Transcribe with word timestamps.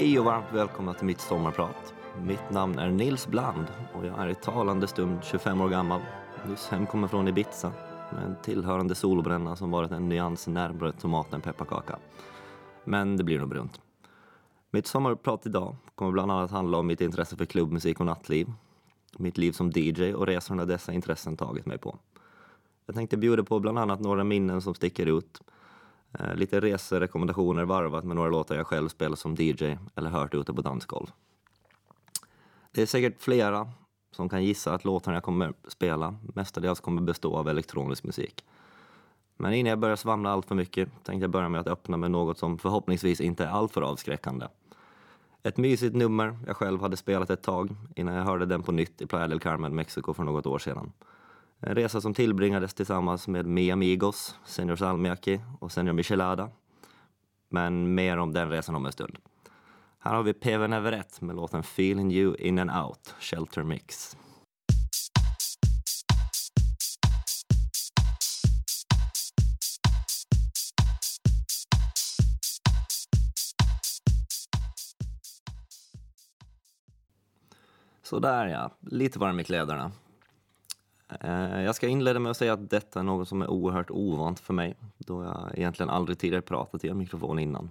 Hej 0.00 0.18
och 0.18 0.24
varmt 0.24 0.52
välkomna 0.52 0.94
till 0.94 1.06
mitt 1.06 1.20
sommarprat. 1.20 1.94
Mitt 2.22 2.50
namn 2.50 2.78
är 2.78 2.90
Nils 2.90 3.26
Bland 3.26 3.66
och 3.94 4.06
jag 4.06 4.18
är 4.18 4.28
i 4.28 4.34
talande 4.34 4.86
stund 4.86 5.24
25 5.24 5.60
år 5.60 5.68
gammal. 5.68 6.00
Nyss 6.48 6.68
hemkommen 6.68 7.08
från 7.08 7.28
Ibiza 7.28 7.72
med 8.12 8.24
en 8.24 8.36
tillhörande 8.42 8.94
solbränna 8.94 9.56
som 9.56 9.70
varit 9.70 9.90
en 9.90 10.08
nyans 10.08 10.46
närmare 10.46 10.92
tomat 10.92 11.32
än 11.32 11.40
pepparkaka. 11.40 11.98
Men 12.84 13.16
det 13.16 13.24
blir 13.24 13.38
nog 13.38 13.48
brunt. 13.48 13.80
Mitt 14.70 14.86
sommarprat 14.86 15.46
idag 15.46 15.76
kommer 15.94 16.12
bland 16.12 16.32
annat 16.32 16.50
handla 16.50 16.78
om 16.78 16.86
mitt 16.86 17.00
intresse 17.00 17.36
för 17.36 17.44
klubbmusik 17.44 18.00
och 18.00 18.06
nattliv, 18.06 18.52
mitt 19.18 19.38
liv 19.38 19.52
som 19.52 19.70
DJ 19.70 20.14
och 20.14 20.26
resorna 20.26 20.64
dessa 20.64 20.92
intressen 20.92 21.36
tagit 21.36 21.66
mig 21.66 21.78
på. 21.78 21.98
Jag 22.86 22.94
tänkte 22.94 23.16
bjuda 23.16 23.44
på 23.44 23.60
bland 23.60 23.78
annat 23.78 24.00
några 24.00 24.24
minnen 24.24 24.60
som 24.60 24.74
sticker 24.74 25.06
ut, 25.18 25.40
Eh, 26.18 26.34
lite 26.34 26.60
reserekommendationer 26.60 27.64
varvat 27.64 28.04
med 28.04 28.16
några 28.16 28.30
låtar 28.30 28.56
jag 28.56 28.66
själv 28.66 28.88
spelat 28.88 29.18
som 29.18 29.34
DJ 29.34 29.76
eller 29.94 30.10
hört 30.10 30.34
ute 30.34 30.54
på 30.54 30.62
dansgolv. 30.62 31.06
Det 32.72 32.82
är 32.82 32.86
säkert 32.86 33.22
flera 33.22 33.68
som 34.10 34.28
kan 34.28 34.44
gissa 34.44 34.74
att 34.74 34.84
låtarna 34.84 35.16
jag 35.16 35.22
kommer 35.22 35.52
spela 35.68 36.16
mestadels 36.34 36.80
kommer 36.80 37.02
bestå 37.02 37.36
av 37.36 37.48
elektronisk 37.48 38.04
musik. 38.04 38.44
Men 39.36 39.52
innan 39.52 39.70
jag 39.70 39.78
börjar 39.78 39.96
svamla 39.96 40.30
allt 40.30 40.46
för 40.46 40.54
mycket 40.54 40.88
tänkte 41.04 41.24
jag 41.24 41.30
börja 41.30 41.48
med 41.48 41.60
att 41.60 41.66
öppna 41.66 41.96
med 41.96 42.10
något 42.10 42.38
som 42.38 42.58
förhoppningsvis 42.58 43.20
inte 43.20 43.44
är 43.44 43.48
alltför 43.48 43.82
avskräckande. 43.82 44.46
Ett 45.42 45.56
mysigt 45.56 45.94
nummer 45.96 46.38
jag 46.46 46.56
själv 46.56 46.80
hade 46.80 46.96
spelat 46.96 47.30
ett 47.30 47.42
tag 47.42 47.76
innan 47.96 48.14
jag 48.14 48.24
hörde 48.24 48.46
den 48.46 48.62
på 48.62 48.72
nytt 48.72 49.02
i 49.02 49.06
Playa 49.06 49.28
del 49.28 49.40
Carmen, 49.40 49.74
Mexiko 49.74 50.14
för 50.14 50.24
något 50.24 50.46
år 50.46 50.58
sedan. 50.58 50.92
En 51.62 51.74
resa 51.74 52.00
som 52.00 52.14
tillbringades 52.14 52.74
tillsammans 52.74 53.28
med 53.28 53.46
Mi 53.46 53.70
Amigos, 53.70 54.34
Senior 54.44 54.76
Salmiaki 54.76 55.40
och 55.60 55.72
Senior 55.72 55.92
Michelada. 55.92 56.50
Men 57.48 57.94
mer 57.94 58.16
om 58.16 58.32
den 58.32 58.50
resan 58.50 58.74
om 58.74 58.86
en 58.86 58.92
stund. 58.92 59.18
Här 59.98 60.14
har 60.14 60.22
vi 60.22 60.32
PV 60.32 60.64
Everett 60.64 61.20
med 61.20 61.36
låten 61.36 61.60
Feeling 61.60 62.12
You 62.12 62.36
In 62.36 62.58
and 62.58 62.70
Out, 62.70 63.14
Shelter 63.20 63.62
Mix. 63.62 64.16
Sådär 78.02 78.46
ja, 78.46 78.70
lite 78.80 79.18
varm 79.18 79.40
i 79.40 79.44
kläderna. 79.44 79.92
Eh, 81.20 81.62
jag 81.62 81.74
ska 81.74 81.88
inleda 81.88 82.20
med 82.20 82.30
att 82.30 82.36
säga 82.36 82.52
att 82.52 82.70
detta 82.70 83.00
är 83.00 83.04
något 83.04 83.28
som 83.28 83.42
är 83.42 83.50
oerhört 83.50 83.90
ovant 83.90 84.40
för 84.40 84.54
mig 84.54 84.74
då 84.98 85.24
jag 85.24 85.50
egentligen 85.54 85.90
aldrig 85.90 86.18
tidigare 86.18 86.42
pratat 86.42 86.84
i 86.84 86.88
en 86.88 86.98
mikrofon 86.98 87.38
innan. 87.38 87.70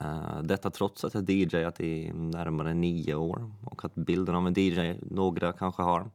Eh, 0.00 0.42
detta 0.42 0.70
trots 0.70 1.04
att 1.04 1.14
jag 1.14 1.30
DJat 1.30 1.80
i 1.80 2.12
närmare 2.12 2.74
nio 2.74 3.14
år 3.14 3.50
och 3.64 3.84
att 3.84 3.94
bilden 3.94 4.34
av 4.34 4.46
en 4.46 4.54
DJ 4.56 4.98
några 5.02 5.52
kanske 5.52 5.82
har 5.82 6.10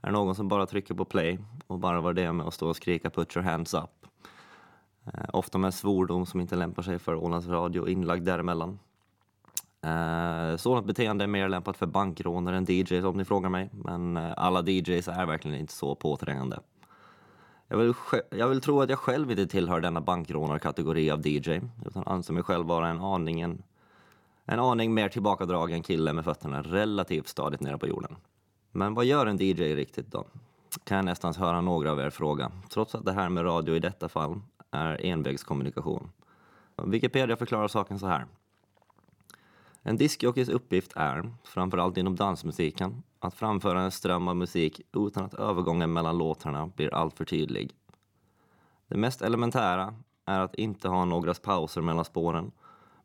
är 0.00 0.10
någon 0.10 0.34
som 0.34 0.48
bara 0.48 0.66
trycker 0.66 0.94
på 0.94 1.04
play 1.04 1.38
och 1.66 1.78
bara 1.78 2.00
var 2.00 2.12
det 2.12 2.32
med 2.32 2.46
att 2.46 2.54
stå 2.54 2.68
och 2.68 2.76
skrika 2.76 3.10
put 3.10 3.36
your 3.36 3.44
hands 3.44 3.74
up. 3.74 4.06
Eh, 5.04 5.24
ofta 5.32 5.58
med 5.58 5.74
svordom 5.74 6.26
som 6.26 6.40
inte 6.40 6.56
lämpar 6.56 6.82
sig 6.82 6.98
för 6.98 7.14
Ålands 7.14 7.46
Radio 7.46 7.88
inlagd 7.88 8.24
däremellan. 8.24 8.78
Eh, 9.86 10.56
sådant 10.56 10.86
beteende 10.86 11.24
är 11.24 11.28
mer 11.28 11.48
lämpat 11.48 11.76
för 11.76 11.86
bankrånare 11.86 12.56
än 12.56 12.64
DJs 12.64 13.04
om 13.04 13.16
ni 13.16 13.24
frågar 13.24 13.50
mig, 13.50 13.70
men 13.72 14.16
eh, 14.16 14.32
alla 14.36 14.62
DJs 14.62 15.08
är 15.08 15.26
verkligen 15.26 15.60
inte 15.60 15.72
så 15.72 15.94
påträngande. 15.94 16.60
Jag 17.68 17.76
vill, 17.78 17.94
jag 18.30 18.48
vill 18.48 18.60
tro 18.60 18.80
att 18.80 18.90
jag 18.90 18.98
själv 18.98 19.30
inte 19.30 19.46
tillhör 19.46 19.80
denna 19.80 20.00
bankrånarkategori 20.00 21.10
av 21.10 21.26
DJ, 21.26 21.60
utan 21.86 22.02
anser 22.06 22.34
mig 22.34 22.42
själv 22.42 22.66
vara 22.66 22.88
en 22.88 23.00
aningen, 23.00 23.62
en 24.44 24.60
aning 24.60 24.94
mer 24.94 25.08
tillbakadragen 25.08 25.82
kille 25.82 26.12
med 26.12 26.24
fötterna 26.24 26.62
relativt 26.62 27.28
stadigt 27.28 27.60
nere 27.60 27.78
på 27.78 27.86
jorden. 27.86 28.16
Men 28.72 28.94
vad 28.94 29.04
gör 29.04 29.26
en 29.26 29.36
DJ 29.36 29.74
riktigt 29.74 30.12
då? 30.12 30.24
Kan 30.84 30.96
jag 30.96 31.04
nästan 31.04 31.34
höra 31.34 31.60
några 31.60 31.92
av 31.92 32.00
er 32.00 32.10
fråga, 32.10 32.52
trots 32.68 32.94
att 32.94 33.04
det 33.04 33.12
här 33.12 33.28
med 33.28 33.44
radio 33.44 33.76
i 33.76 33.78
detta 33.78 34.08
fall 34.08 34.40
är 34.70 35.06
envägskommunikation. 35.06 36.10
Wikipedia 36.84 37.36
förklarar 37.36 37.68
saken 37.68 37.98
så 37.98 38.06
här. 38.06 38.26
En 39.82 39.96
diskjockeys 39.96 40.48
uppgift 40.48 40.92
är, 40.96 41.32
framförallt 41.44 41.96
inom 41.96 42.16
dansmusiken, 42.16 43.02
att 43.18 43.34
framföra 43.34 43.80
en 43.80 43.90
ström 43.90 44.28
av 44.28 44.36
musik 44.36 44.80
utan 44.92 45.24
att 45.24 45.34
övergången 45.34 45.92
mellan 45.92 46.18
låtarna 46.18 46.66
blir 46.66 46.94
alltför 46.94 47.24
tydlig. 47.24 47.74
Det 48.88 48.96
mest 48.96 49.22
elementära 49.22 49.94
är 50.24 50.40
att 50.40 50.54
inte 50.54 50.88
ha 50.88 51.04
några 51.04 51.34
pauser 51.34 51.80
mellan 51.80 52.04
spåren, 52.04 52.52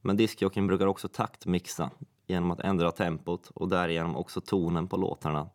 men 0.02 0.18
diskjockeyn 0.18 0.68
brukar 0.68 0.88
också 0.88 1.08
taktmixa 1.08 1.90
genom 2.28 2.52
att 2.52 2.60
ändra 2.60 2.92
tempot 2.92 3.52
och 3.54 3.68
därigenom 3.68 4.16
också 4.16 4.42
tonen 4.42 4.88
på 4.88 4.98
låtarna 4.98 5.50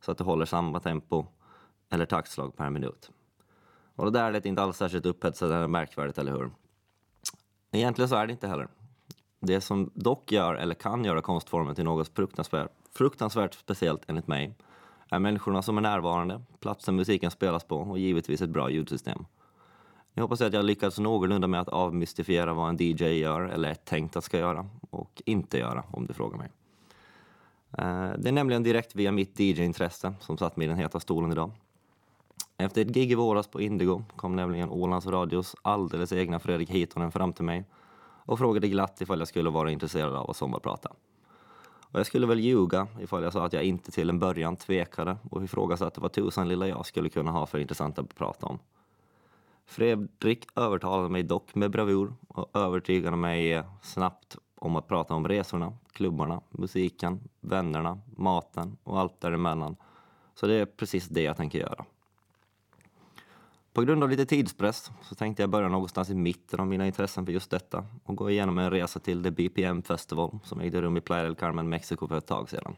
så 0.00 0.12
att 0.12 0.18
det 0.18 0.24
håller 0.24 0.46
samma 0.46 0.80
tempo 0.80 1.26
eller 1.90 2.06
taktslag 2.06 2.56
per 2.56 2.70
minut. 2.70 3.10
Och 3.94 4.04
det 4.04 4.18
där 4.18 4.32
lät 4.32 4.46
inte 4.46 4.62
alls 4.62 4.76
särskilt 4.76 5.06
upphetsande 5.06 5.56
eller 5.56 5.68
märkvärdigt, 5.68 6.18
eller 6.18 6.32
hur? 6.32 6.50
Egentligen 7.70 8.08
så 8.08 8.16
är 8.16 8.26
det 8.26 8.32
inte 8.32 8.48
heller. 8.48 8.68
Det 9.40 9.60
som 9.60 9.90
dock 9.94 10.32
gör, 10.32 10.54
eller 10.54 10.74
kan 10.74 11.04
göra 11.04 11.22
konstformen 11.22 11.74
till 11.74 11.84
något 11.84 12.16
fruktansvärt, 12.16 12.70
fruktansvärt 12.92 13.54
speciellt 13.54 14.02
enligt 14.06 14.26
mig, 14.26 14.54
är 15.10 15.18
människorna 15.18 15.62
som 15.62 15.78
är 15.78 15.82
närvarande, 15.82 16.42
platsen 16.60 16.96
musiken 16.96 17.30
spelas 17.30 17.64
på 17.64 17.76
och 17.76 17.98
givetvis 17.98 18.42
ett 18.42 18.50
bra 18.50 18.70
ljudsystem. 18.70 19.24
Jag 20.14 20.22
hoppas 20.22 20.40
att 20.40 20.52
jag 20.52 20.64
lyckats 20.64 20.98
någorlunda 20.98 21.46
med 21.46 21.60
att 21.60 21.68
avmystifiera 21.68 22.54
vad 22.54 22.68
en 22.68 22.76
DJ 22.76 23.04
gör, 23.04 23.40
eller 23.40 23.70
är 23.70 23.74
tänkt 23.74 24.16
att 24.16 24.24
ska 24.24 24.38
göra, 24.38 24.68
och 24.90 25.22
inte 25.24 25.58
göra, 25.58 25.84
om 25.90 26.06
du 26.06 26.14
frågar 26.14 26.38
mig. 26.38 26.48
Eh, 27.78 28.18
det 28.18 28.28
är 28.28 28.32
nämligen 28.32 28.62
direkt 28.62 28.94
via 28.94 29.12
mitt 29.12 29.40
DJ-intresse 29.40 30.14
som 30.20 30.38
satt 30.38 30.56
mig 30.56 30.64
i 30.64 30.68
den 30.68 30.78
heta 30.78 31.00
stolen 31.00 31.32
idag. 31.32 31.50
Efter 32.56 32.82
ett 32.82 32.88
gig 32.88 33.12
i 33.12 33.14
våras 33.14 33.46
på 33.46 33.60
Indigo 33.60 34.02
kom 34.16 34.36
nämligen 34.36 34.70
Ålands 34.70 35.06
Radios 35.06 35.56
alldeles 35.62 36.12
egna 36.12 36.38
Fredrik 36.38 36.70
Hitonen 36.70 37.12
fram 37.12 37.32
till 37.32 37.44
mig 37.44 37.64
och 38.24 38.38
frågade 38.38 38.68
glatt 38.68 39.00
ifall 39.00 39.18
jag 39.18 39.28
skulle 39.28 39.50
vara 39.50 39.70
intresserad 39.70 40.14
av 40.14 40.30
att 40.30 40.36
sommarprata. 40.36 40.92
Och 41.92 41.98
jag 41.98 42.06
skulle 42.06 42.26
väl 42.26 42.40
ljuga 42.40 42.86
ifall 43.00 43.22
jag 43.22 43.32
sa 43.32 43.44
att 43.44 43.52
jag 43.52 43.64
inte 43.64 43.92
till 43.92 44.10
en 44.10 44.18
början 44.18 44.56
tvekade 44.56 45.16
och 45.30 45.44
ifrågasatte 45.44 46.00
vad 46.00 46.12
tusan 46.12 46.48
lilla 46.48 46.68
jag 46.68 46.86
skulle 46.86 47.08
kunna 47.08 47.30
ha 47.30 47.46
för 47.46 47.58
intressant 47.58 47.98
att 47.98 48.14
prata 48.14 48.46
om. 48.46 48.58
Fredrik 49.66 50.46
övertalade 50.56 51.08
mig 51.08 51.22
dock 51.22 51.54
med 51.54 51.70
bravur 51.70 52.12
och 52.28 52.56
övertygade 52.56 53.16
mig 53.16 53.62
snabbt 53.82 54.36
om 54.54 54.76
att 54.76 54.88
prata 54.88 55.14
om 55.14 55.28
resorna, 55.28 55.72
klubbarna, 55.92 56.40
musiken, 56.50 57.20
vännerna, 57.40 58.00
maten 58.16 58.76
och 58.84 59.00
allt 59.00 59.20
däremellan. 59.20 59.76
Så 60.34 60.46
det 60.46 60.54
är 60.54 60.66
precis 60.66 61.08
det 61.08 61.22
jag 61.22 61.36
tänker 61.36 61.58
göra. 61.58 61.84
På 63.80 63.84
grund 63.84 64.02
av 64.02 64.10
lite 64.10 64.26
tidspress 64.26 64.90
så 65.02 65.14
tänkte 65.14 65.42
jag 65.42 65.50
börja 65.50 65.68
någonstans 65.68 66.10
i 66.10 66.14
mitten 66.14 66.60
av 66.60 66.66
mina 66.66 66.86
intressen 66.86 67.26
för 67.26 67.32
just 67.32 67.50
detta 67.50 67.84
och 68.04 68.16
gå 68.16 68.30
igenom 68.30 68.58
en 68.58 68.70
resa 68.70 69.00
till 69.00 69.22
The 69.22 69.30
BPM 69.30 69.82
Festival 69.82 70.38
som 70.44 70.60
ägde 70.60 70.82
rum 70.82 70.96
i 70.96 71.00
Playa 71.00 71.22
del 71.22 71.34
Carmen, 71.34 71.68
Mexiko 71.68 72.08
för 72.08 72.18
ett 72.18 72.26
tag 72.26 72.50
sedan. 72.50 72.76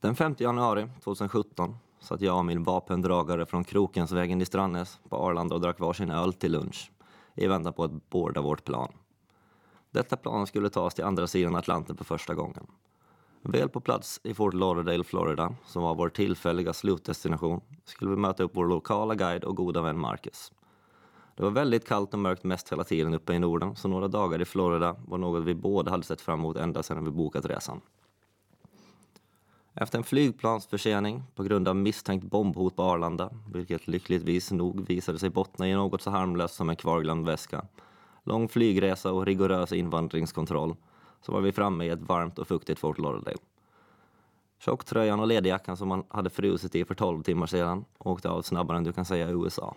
Den 0.00 0.16
5 0.16 0.34
januari 0.38 0.88
2017 1.04 1.76
satt 2.00 2.20
jag 2.20 2.38
och 2.38 2.44
min 2.44 2.62
vapendragare 2.62 3.46
från 3.46 3.64
Krokensvägen 3.64 4.40
i 4.40 4.44
Strandnäs 4.44 5.00
på 5.08 5.16
Arlanda 5.16 5.54
och 5.54 5.60
drack 5.60 5.80
varsin 5.80 6.10
öl 6.10 6.32
till 6.32 6.52
lunch 6.52 6.90
i 7.34 7.46
väntan 7.46 7.72
på 7.72 7.84
att 7.84 8.10
boarda 8.10 8.40
vårt 8.40 8.64
plan. 8.64 8.92
Detta 9.90 10.16
plan 10.16 10.46
skulle 10.46 10.70
tas 10.70 10.94
till 10.94 11.04
andra 11.04 11.26
sidan 11.26 11.56
Atlanten 11.56 11.96
för 11.96 12.04
första 12.04 12.34
gången. 12.34 12.66
Väl 13.42 13.68
på 13.68 13.80
plats 13.80 14.20
i 14.24 14.34
Fort 14.34 14.54
Lauderdale, 14.54 15.04
Florida, 15.04 15.54
som 15.66 15.82
var 15.82 15.94
vår 15.94 16.08
tillfälliga 16.08 16.72
slutdestination, 16.72 17.60
skulle 17.84 18.10
vi 18.10 18.16
möta 18.16 18.42
upp 18.42 18.50
vår 18.54 18.66
lokala 18.66 19.14
guide 19.14 19.44
och 19.44 19.56
goda 19.56 19.82
vän 19.82 19.98
Marcus. 19.98 20.52
Det 21.36 21.42
var 21.42 21.50
väldigt 21.50 21.88
kallt 21.88 22.14
och 22.14 22.20
mörkt 22.20 22.44
mest 22.44 22.72
hela 22.72 22.84
tiden 22.84 23.14
uppe 23.14 23.32
i 23.32 23.38
Norden, 23.38 23.76
så 23.76 23.88
några 23.88 24.08
dagar 24.08 24.42
i 24.42 24.44
Florida 24.44 24.96
var 25.06 25.18
något 25.18 25.44
vi 25.44 25.54
båda 25.54 25.90
hade 25.90 26.02
sett 26.02 26.20
fram 26.20 26.38
emot 26.38 26.56
ända 26.56 26.82
sedan 26.82 27.04
vi 27.04 27.10
bokat 27.10 27.46
resan. 27.46 27.80
Efter 29.74 29.98
en 29.98 30.04
flygplansförsening 30.04 31.22
på 31.34 31.42
grund 31.42 31.68
av 31.68 31.76
misstänkt 31.76 32.30
bombhot 32.30 32.76
på 32.76 32.82
Arlanda, 32.82 33.30
vilket 33.52 33.88
lyckligtvis 33.88 34.52
nog 34.52 34.86
visade 34.86 35.18
sig 35.18 35.30
bottna 35.30 35.68
i 35.68 35.74
något 35.74 36.02
så 36.02 36.10
harmlöst 36.10 36.54
som 36.54 36.70
en 36.70 36.76
kvarglömd 36.76 37.26
väska, 37.26 37.64
lång 38.24 38.48
flygresa 38.48 39.12
och 39.12 39.26
rigorös 39.26 39.72
invandringskontroll, 39.72 40.76
så 41.20 41.32
var 41.32 41.40
vi 41.40 41.52
framme 41.52 41.84
i 41.84 41.88
ett 41.88 42.02
varmt 42.02 42.38
och 42.38 42.48
fuktigt 42.48 42.80
Fort 42.80 42.98
Lauderdale. 42.98 43.38
Tjocktröjan 44.58 45.20
och 45.20 45.26
ledjackan 45.26 45.76
som 45.76 45.88
man 45.88 46.04
hade 46.08 46.30
frusit 46.30 46.74
i 46.74 46.84
för 46.84 46.94
12 46.94 47.22
timmar 47.22 47.46
sedan 47.46 47.84
åkte 47.98 48.28
av 48.28 48.42
snabbare 48.42 48.76
än 48.78 48.84
du 48.84 48.92
kan 48.92 49.04
säga 49.04 49.28
i 49.28 49.32
USA. 49.32 49.74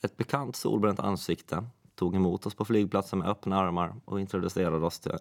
Ett 0.00 0.16
bekant 0.16 0.56
solbränt 0.56 1.00
ansikte 1.00 1.64
tog 1.94 2.16
emot 2.16 2.46
oss 2.46 2.54
på 2.54 2.64
flygplatsen 2.64 3.18
med 3.18 3.28
öppna 3.28 3.56
armar 3.56 3.94
och 4.04 4.20
introducerade 4.20 4.86
oss 4.86 5.00
till... 5.00 5.12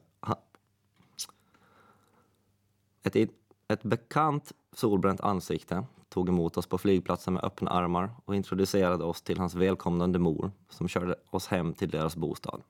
Ett, 3.03 3.15
in... 3.15 3.29
ett 3.67 3.83
bekant 3.83 4.51
solbränt 4.73 5.21
ansikte 5.21 5.85
tog 6.09 6.29
emot 6.29 6.57
oss 6.57 6.67
på 6.67 6.77
flygplatsen 6.77 7.33
med 7.33 7.43
öppna 7.43 7.71
armar 7.71 8.15
och 8.25 8.35
introducerade 8.35 9.03
oss 9.03 9.21
till 9.21 9.37
hans 9.37 9.55
välkomnande 9.55 10.19
mor 10.19 10.51
som 10.69 10.87
körde 10.87 11.15
oss 11.29 11.47
hem 11.47 11.73
till 11.73 11.89
deras 11.89 12.15
bostad. 12.15 12.61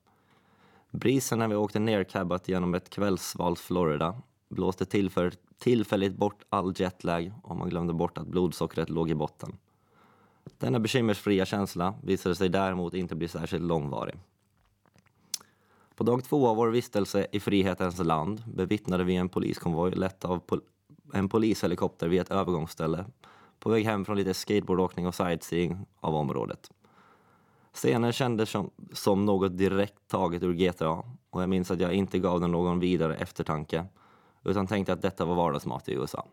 Brisen 0.92 1.38
när 1.38 1.48
vi 1.48 1.54
åkte 1.54 1.78
nercabbat 1.78 2.48
genom 2.48 2.74
ett 2.74 2.90
kvällsvalt 2.90 3.58
Florida 3.58 4.22
blåste 4.48 4.84
tillför, 4.84 5.32
tillfälligt 5.58 6.16
bort 6.16 6.42
all 6.48 6.74
jetlag 6.76 7.32
och 7.42 7.56
man 7.56 7.68
glömde 7.68 7.92
bort 7.92 8.18
att 8.18 8.26
blodsockret 8.26 8.90
låg 8.90 9.10
i 9.10 9.14
botten. 9.14 9.58
Denna 10.58 10.80
bekymmersfria 10.80 11.44
känsla 11.44 11.94
visade 12.02 12.34
sig 12.34 12.48
däremot 12.48 12.94
inte 12.94 13.14
bli 13.14 13.28
särskilt 13.28 13.64
långvarig. 13.64 14.14
På 15.94 16.04
dag 16.04 16.24
två 16.24 16.48
av 16.48 16.56
vår 16.56 16.68
vistelse 16.68 17.26
i 17.32 17.40
frihetens 17.40 17.98
land 17.98 18.42
bevittnade 18.46 19.04
vi 19.04 19.16
en 19.16 19.28
poliskonvoj 19.28 19.90
lett 19.90 20.24
av 20.24 20.38
pol 20.38 20.60
en 21.12 21.28
polishelikopter 21.28 22.08
vid 22.08 22.20
ett 22.20 22.30
övergångsställe 22.30 23.04
på 23.58 23.70
väg 23.70 23.84
hem 23.84 24.04
från 24.04 24.16
lite 24.16 24.34
skateboardåkning 24.34 25.06
och 25.06 25.14
sightseeing 25.14 25.86
av 26.00 26.14
området. 26.14 26.70
Scenen 27.72 28.12
kändes 28.12 28.50
som, 28.50 28.70
som 28.92 29.24
något 29.24 29.58
direkt 29.58 30.08
taget 30.08 30.42
ur 30.42 30.52
GTA 30.52 31.02
och 31.30 31.42
jag 31.42 31.48
minns 31.48 31.70
att 31.70 31.80
jag 31.80 31.92
inte 31.92 32.18
gav 32.18 32.40
den 32.40 32.50
någon 32.50 32.80
vidare 32.80 33.16
eftertanke 33.16 33.86
utan 34.44 34.66
tänkte 34.66 34.92
att 34.92 35.02
detta 35.02 35.24
var 35.24 35.34
vardagsmat 35.34 35.88
i 35.88 35.92
USA. 35.92 36.26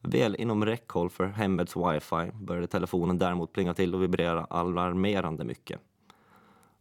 Väl 0.00 0.36
inom 0.36 0.64
räckhåll 0.64 1.10
för 1.10 1.26
hemmets 1.26 1.76
wifi 1.76 2.30
började 2.32 2.66
telefonen 2.66 3.18
däremot 3.18 3.52
plinga 3.52 3.74
till 3.74 3.94
och 3.94 4.02
vibrera 4.02 4.44
alarmerande 4.44 5.44
mycket. 5.44 5.80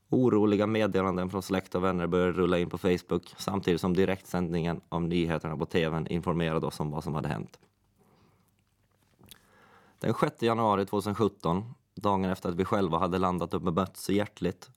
Oroliga 0.10 0.68
meddelanden 0.68 1.30
från 1.30 1.42
släkt 1.42 1.76
och 1.76 1.84
vänner 1.84 2.08
började 2.08 2.32
rulla 2.32 2.60
in 2.60 2.70
på 2.70 2.78
Facebook 2.78 3.34
samtidigt 3.38 3.82
som 3.82 3.94
direktsändningen 3.94 4.82
av 4.90 5.02
nyheterna 5.02 5.58
på 5.58 5.66
tvn 5.66 6.08
informerade 6.08 6.66
oss 6.66 6.80
om 6.80 6.92
vad 6.92 7.04
som 7.04 7.16
hade 7.16 7.28
hänt. 7.28 7.60
Den 10.00 10.14
6 10.14 10.42
januari 10.42 10.86
2017, 10.86 11.74
dagen 11.96 12.26
efter 12.26 12.50
att 12.50 12.56
vi 12.56 12.66
själva 12.66 12.98
hade 12.98 13.18
landat 13.18 13.54
upp 13.54 13.68
och 13.68 13.74
bemötts 13.74 14.04
så 14.04 14.12
hjärtligt, 14.12 14.72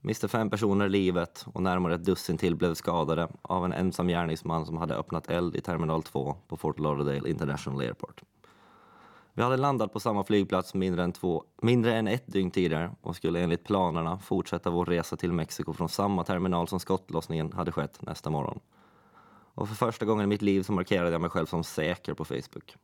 miste 0.00 0.28
fem 0.28 0.50
personer 0.50 0.88
livet 0.88 1.46
och 1.54 1.62
närmare 1.62 1.94
ett 1.94 2.04
dussin 2.04 2.38
till 2.38 2.56
blev 2.56 2.74
skadade 2.74 3.28
av 3.42 3.64
en 3.64 3.72
ensam 3.72 4.08
gärningsman 4.08 4.66
som 4.66 4.76
hade 4.76 4.94
öppnat 4.94 5.30
eld 5.30 5.56
i 5.56 5.60
terminal 5.60 6.02
2 6.02 6.36
på 6.48 6.56
Fort 6.56 6.78
Lauderdale 6.78 7.30
International 7.30 7.80
Airport. 7.80 8.22
Vi 9.38 9.42
hade 9.42 9.56
landat 9.56 9.92
på 9.92 10.00
samma 10.00 10.24
flygplats 10.24 10.74
mindre 10.74 11.04
än, 11.04 11.12
två, 11.12 11.44
mindre 11.62 11.94
än 11.94 12.08
ett 12.08 12.26
dygn 12.26 12.50
tidigare 12.50 12.90
och 13.02 13.16
skulle 13.16 13.40
enligt 13.40 13.64
planerna 13.64 14.18
fortsätta 14.18 14.70
vår 14.70 14.86
resa 14.86 15.16
till 15.16 15.32
Mexiko 15.32 15.72
från 15.72 15.88
samma 15.88 16.24
terminal 16.24 16.68
som 16.68 16.80
skottlossningen 16.80 17.52
hade 17.52 17.72
skett 17.72 18.02
nästa 18.02 18.30
morgon. 18.30 18.60
Och 19.54 19.68
för 19.68 19.74
första 19.74 20.04
gången 20.04 20.24
i 20.24 20.26
mitt 20.26 20.42
liv 20.42 20.62
så 20.62 20.72
markerade 20.72 21.10
jag 21.10 21.20
mig 21.20 21.30
själv 21.30 21.46
som 21.46 21.64
säker 21.64 22.14
på 22.14 22.24
Facebook. 22.24 22.76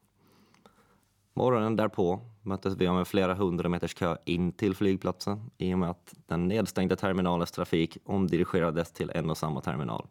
Morgonen 1.37 1.77
därpå 1.77 2.21
möttes 2.43 2.77
vi 2.77 2.87
av 2.87 2.99
en 2.99 3.05
flera 3.05 3.35
hundra 3.35 3.69
meters 3.69 3.95
kö 3.95 4.17
in 4.25 4.53
till 4.53 4.75
flygplatsen 4.75 5.51
i 5.59 5.75
och 5.75 5.79
med 5.79 5.91
att 5.91 6.15
den 6.27 6.49
nedstängda 6.49 6.97
terminalens 6.97 7.53
trafik 7.53 7.99
omdirigerades 8.05 8.93
till 8.93 9.11
en 9.15 9.31
och 9.31 9.39
samma 9.39 9.61
terminal. 9.61 10.07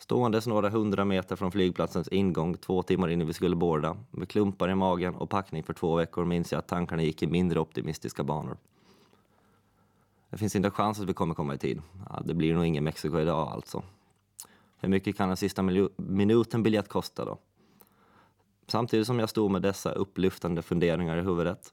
Ståendes 0.00 0.46
några 0.46 0.70
hundra 0.70 1.04
meter 1.04 1.36
från 1.36 1.52
flygplatsens 1.52 2.08
ingång 2.08 2.56
två 2.56 2.82
timmar 2.82 3.08
innan 3.08 3.26
vi 3.26 3.32
skulle 3.32 3.56
borda, 3.56 3.96
med 4.10 4.28
klumpar 4.28 4.70
i 4.70 4.74
magen 4.74 5.14
och 5.14 5.30
packning 5.30 5.62
för 5.62 5.72
två 5.72 5.96
veckor 5.96 6.24
minns 6.24 6.52
jag 6.52 6.58
att 6.58 6.68
tankarna 6.68 7.02
gick 7.02 7.22
i 7.22 7.26
mindre 7.26 7.60
optimistiska 7.60 8.24
banor. 8.24 8.56
Det 10.30 10.36
finns 10.36 10.56
inte 10.56 10.68
en 10.68 10.72
chans 10.72 11.00
att 11.00 11.08
vi 11.08 11.14
kommer 11.14 11.34
komma 11.34 11.54
i 11.54 11.58
tid. 11.58 11.82
Ja, 12.10 12.22
det 12.24 12.34
blir 12.34 12.54
nog 12.54 12.66
ingen 12.66 12.84
Mexiko 12.84 13.18
idag 13.18 13.48
alltså. 13.48 13.82
Hur 14.80 14.88
mycket 14.88 15.16
kan 15.16 15.28
den 15.28 15.36
sista 15.36 15.62
minuten 15.96 16.62
biljett 16.62 16.88
kosta 16.88 17.24
då? 17.24 17.38
Samtidigt 18.70 19.06
som 19.06 19.18
jag 19.18 19.28
stod 19.28 19.50
med 19.50 19.62
dessa 19.62 19.92
upplyftande 19.92 20.62
funderingar 20.62 21.16
i 21.16 21.20
huvudet 21.20 21.72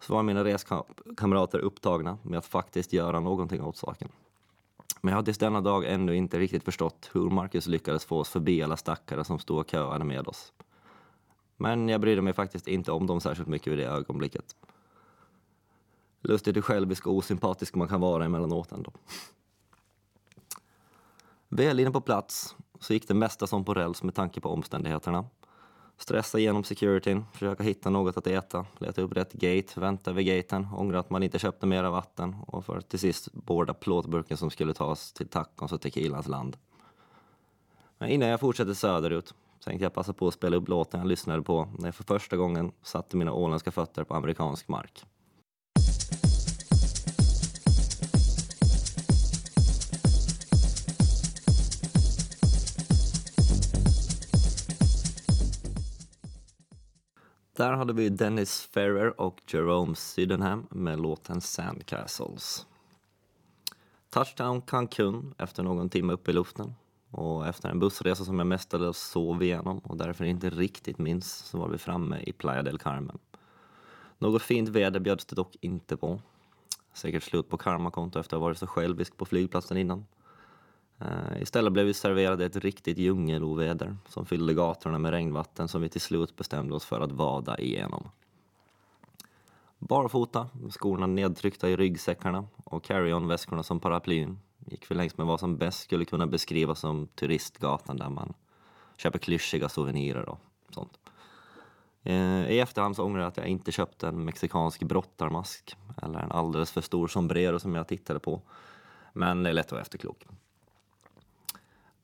så 0.00 0.14
var 0.14 0.22
mina 0.22 0.44
reskamrater 0.44 1.58
upptagna 1.58 2.18
med 2.22 2.38
att 2.38 2.46
faktiskt 2.46 2.92
göra 2.92 3.20
någonting 3.20 3.62
åt 3.62 3.76
saken. 3.76 4.08
Men 5.00 5.12
jag 5.12 5.18
har 5.18 5.22
tills 5.22 5.38
denna 5.38 5.60
dag 5.60 5.84
ännu 5.84 6.16
inte 6.16 6.38
riktigt 6.38 6.64
förstått 6.64 7.10
hur 7.12 7.30
Marcus 7.30 7.66
lyckades 7.66 8.04
få 8.04 8.18
oss 8.18 8.28
förbi 8.28 8.62
alla 8.62 8.76
stackare 8.76 9.24
som 9.24 9.38
stod 9.38 9.58
och 9.58 9.70
köade 9.70 10.04
med 10.04 10.28
oss. 10.28 10.52
Men 11.56 11.88
jag 11.88 12.00
brydde 12.00 12.22
mig 12.22 12.32
faktiskt 12.32 12.68
inte 12.68 12.92
om 12.92 13.06
dem 13.06 13.20
särskilt 13.20 13.48
mycket 13.48 13.72
vid 13.72 13.78
det 13.78 13.86
ögonblicket. 13.86 14.56
Lustigt 16.20 16.56
hur 16.56 16.62
självisk 16.62 17.06
och 17.06 17.14
osympatisk 17.14 17.74
man 17.74 17.88
kan 17.88 18.00
vara 18.00 18.24
emellanåt 18.24 18.72
ändå. 18.72 18.92
Väl 21.48 21.80
inne 21.80 21.90
på 21.90 22.00
plats 22.00 22.56
så 22.80 22.92
gick 22.92 23.08
det 23.08 23.14
mesta 23.14 23.46
som 23.46 23.64
på 23.64 23.74
räls 23.74 24.02
med 24.02 24.14
tanke 24.14 24.40
på 24.40 24.48
omständigheterna. 24.48 25.24
Stressa 26.04 26.38
igenom 26.38 26.64
securityn, 26.64 27.24
försöka 27.32 27.62
hitta 27.62 27.90
något 27.90 28.16
att 28.16 28.26
äta, 28.26 28.66
leta 28.78 29.02
upp 29.02 29.12
rätt 29.12 29.32
gate, 29.32 29.80
vänta 29.80 30.12
vid 30.12 30.26
gaten, 30.26 30.66
ångra 30.76 30.98
att 30.98 31.10
man 31.10 31.22
inte 31.22 31.38
köpte 31.38 31.66
mera 31.66 31.90
vatten 31.90 32.36
och 32.46 32.64
för 32.64 32.78
att 32.78 32.88
till 32.88 32.98
sist 32.98 33.32
borda 33.32 33.74
plåtburken 33.74 34.36
som 34.36 34.50
skulle 34.50 34.74
tas 34.74 35.12
till 35.12 35.28
tacons 35.28 35.72
och 35.72 35.80
tequilans 35.80 36.28
land. 36.28 36.56
Men 37.98 38.08
innan 38.08 38.28
jag 38.28 38.40
fortsätter 38.40 38.74
söderut 38.74 39.34
tänkte 39.64 39.84
jag 39.84 39.94
passa 39.94 40.12
på 40.12 40.28
att 40.28 40.34
spela 40.34 40.56
upp 40.56 40.68
låten 40.68 41.00
jag 41.00 41.08
lyssnade 41.08 41.42
på 41.42 41.68
när 41.78 41.86
jag 41.86 41.94
för 41.94 42.04
första 42.04 42.36
gången 42.36 42.72
satte 42.82 43.16
mina 43.16 43.32
åländska 43.32 43.70
fötter 43.70 44.04
på 44.04 44.14
amerikansk 44.14 44.68
mark. 44.68 45.04
Där 57.56 57.72
hade 57.72 57.92
vi 57.92 58.08
Dennis 58.08 58.62
Ferrer 58.72 59.20
och 59.20 59.42
Jerome 59.46 59.94
Sydenham 59.94 60.66
med 60.70 61.00
låten 61.00 61.40
Sandcastles. 61.40 62.66
Touchdown 64.10 64.62
Cancun 64.62 65.34
efter 65.38 65.62
någon 65.62 65.88
timme 65.88 66.12
uppe 66.12 66.30
i 66.30 66.34
luften. 66.34 66.74
Och 67.10 67.46
efter 67.46 67.68
en 67.68 67.78
bussresa 67.78 68.24
som 68.24 68.38
jag 68.38 68.46
mestadels 68.46 68.98
sov 68.98 69.42
igenom 69.42 69.78
och 69.78 69.96
därför 69.96 70.24
inte 70.24 70.50
riktigt 70.50 70.98
minns 70.98 71.34
så 71.34 71.58
var 71.58 71.68
vi 71.68 71.78
framme 71.78 72.20
i 72.20 72.32
Playa 72.32 72.62
del 72.62 72.78
Carmen. 72.78 73.18
Något 74.18 74.42
fint 74.42 74.68
väder 74.68 75.00
bjöds 75.00 75.24
det 75.24 75.36
dock 75.36 75.56
inte 75.60 75.96
på. 75.96 76.20
Säkert 76.92 77.22
slut 77.22 77.48
på 77.48 77.56
karmakonto 77.56 78.18
efter 78.18 78.36
att 78.36 78.40
ha 78.40 78.46
varit 78.46 78.58
så 78.58 78.66
självisk 78.66 79.16
på 79.16 79.24
flygplatsen 79.24 79.76
innan. 79.76 80.06
Eh, 80.98 81.42
istället 81.42 81.72
blev 81.72 81.86
vi 81.86 81.94
serverade 81.94 82.44
ett 82.44 82.56
riktigt 82.56 82.98
djungeloväder 82.98 83.96
som 84.08 84.26
fyllde 84.26 84.54
gatorna 84.54 84.98
med 84.98 85.10
regnvatten 85.10 85.68
som 85.68 85.82
vi 85.82 85.88
till 85.88 86.00
slut 86.00 86.36
bestämde 86.36 86.74
oss 86.74 86.84
för 86.84 87.00
att 87.00 87.12
vada 87.12 87.58
igenom. 87.58 88.08
Barfota, 89.78 90.48
skorna 90.70 91.06
nedtryckta 91.06 91.68
i 91.68 91.76
ryggsäckarna 91.76 92.44
och 92.64 92.84
carry-on-väskorna 92.84 93.62
som 93.62 93.80
paraplyn 93.80 94.38
gick 94.66 94.90
vi 94.90 94.94
längs 94.94 95.16
med 95.16 95.26
vad 95.26 95.40
som 95.40 95.56
bäst 95.56 95.80
skulle 95.80 96.04
kunna 96.04 96.26
beskrivas 96.26 96.80
som 96.80 97.06
turistgatan 97.06 97.96
där 97.96 98.08
man 98.08 98.34
köper 98.96 99.18
klyschiga 99.18 99.68
souvenirer 99.68 100.28
och 100.28 100.40
sånt. 100.70 100.98
Eh, 102.02 102.50
I 102.50 102.60
efterhand 102.60 102.96
så 102.96 103.04
ångrar 103.04 103.20
jag 103.20 103.28
att 103.28 103.36
jag 103.36 103.46
inte 103.46 103.72
köpte 103.72 104.08
en 104.08 104.24
mexikansk 104.24 104.82
brottarmask 104.82 105.76
eller 106.02 106.18
en 106.18 106.32
alldeles 106.32 106.72
för 106.72 106.80
stor 106.80 107.08
sombrero 107.08 107.58
som 107.58 107.74
jag 107.74 107.88
tittade 107.88 108.18
på. 108.18 108.42
Men 109.12 109.42
det 109.42 109.50
är 109.50 109.54
lätt 109.54 109.66
att 109.66 109.72
vara 109.72 109.82
efterklok. 109.82 110.26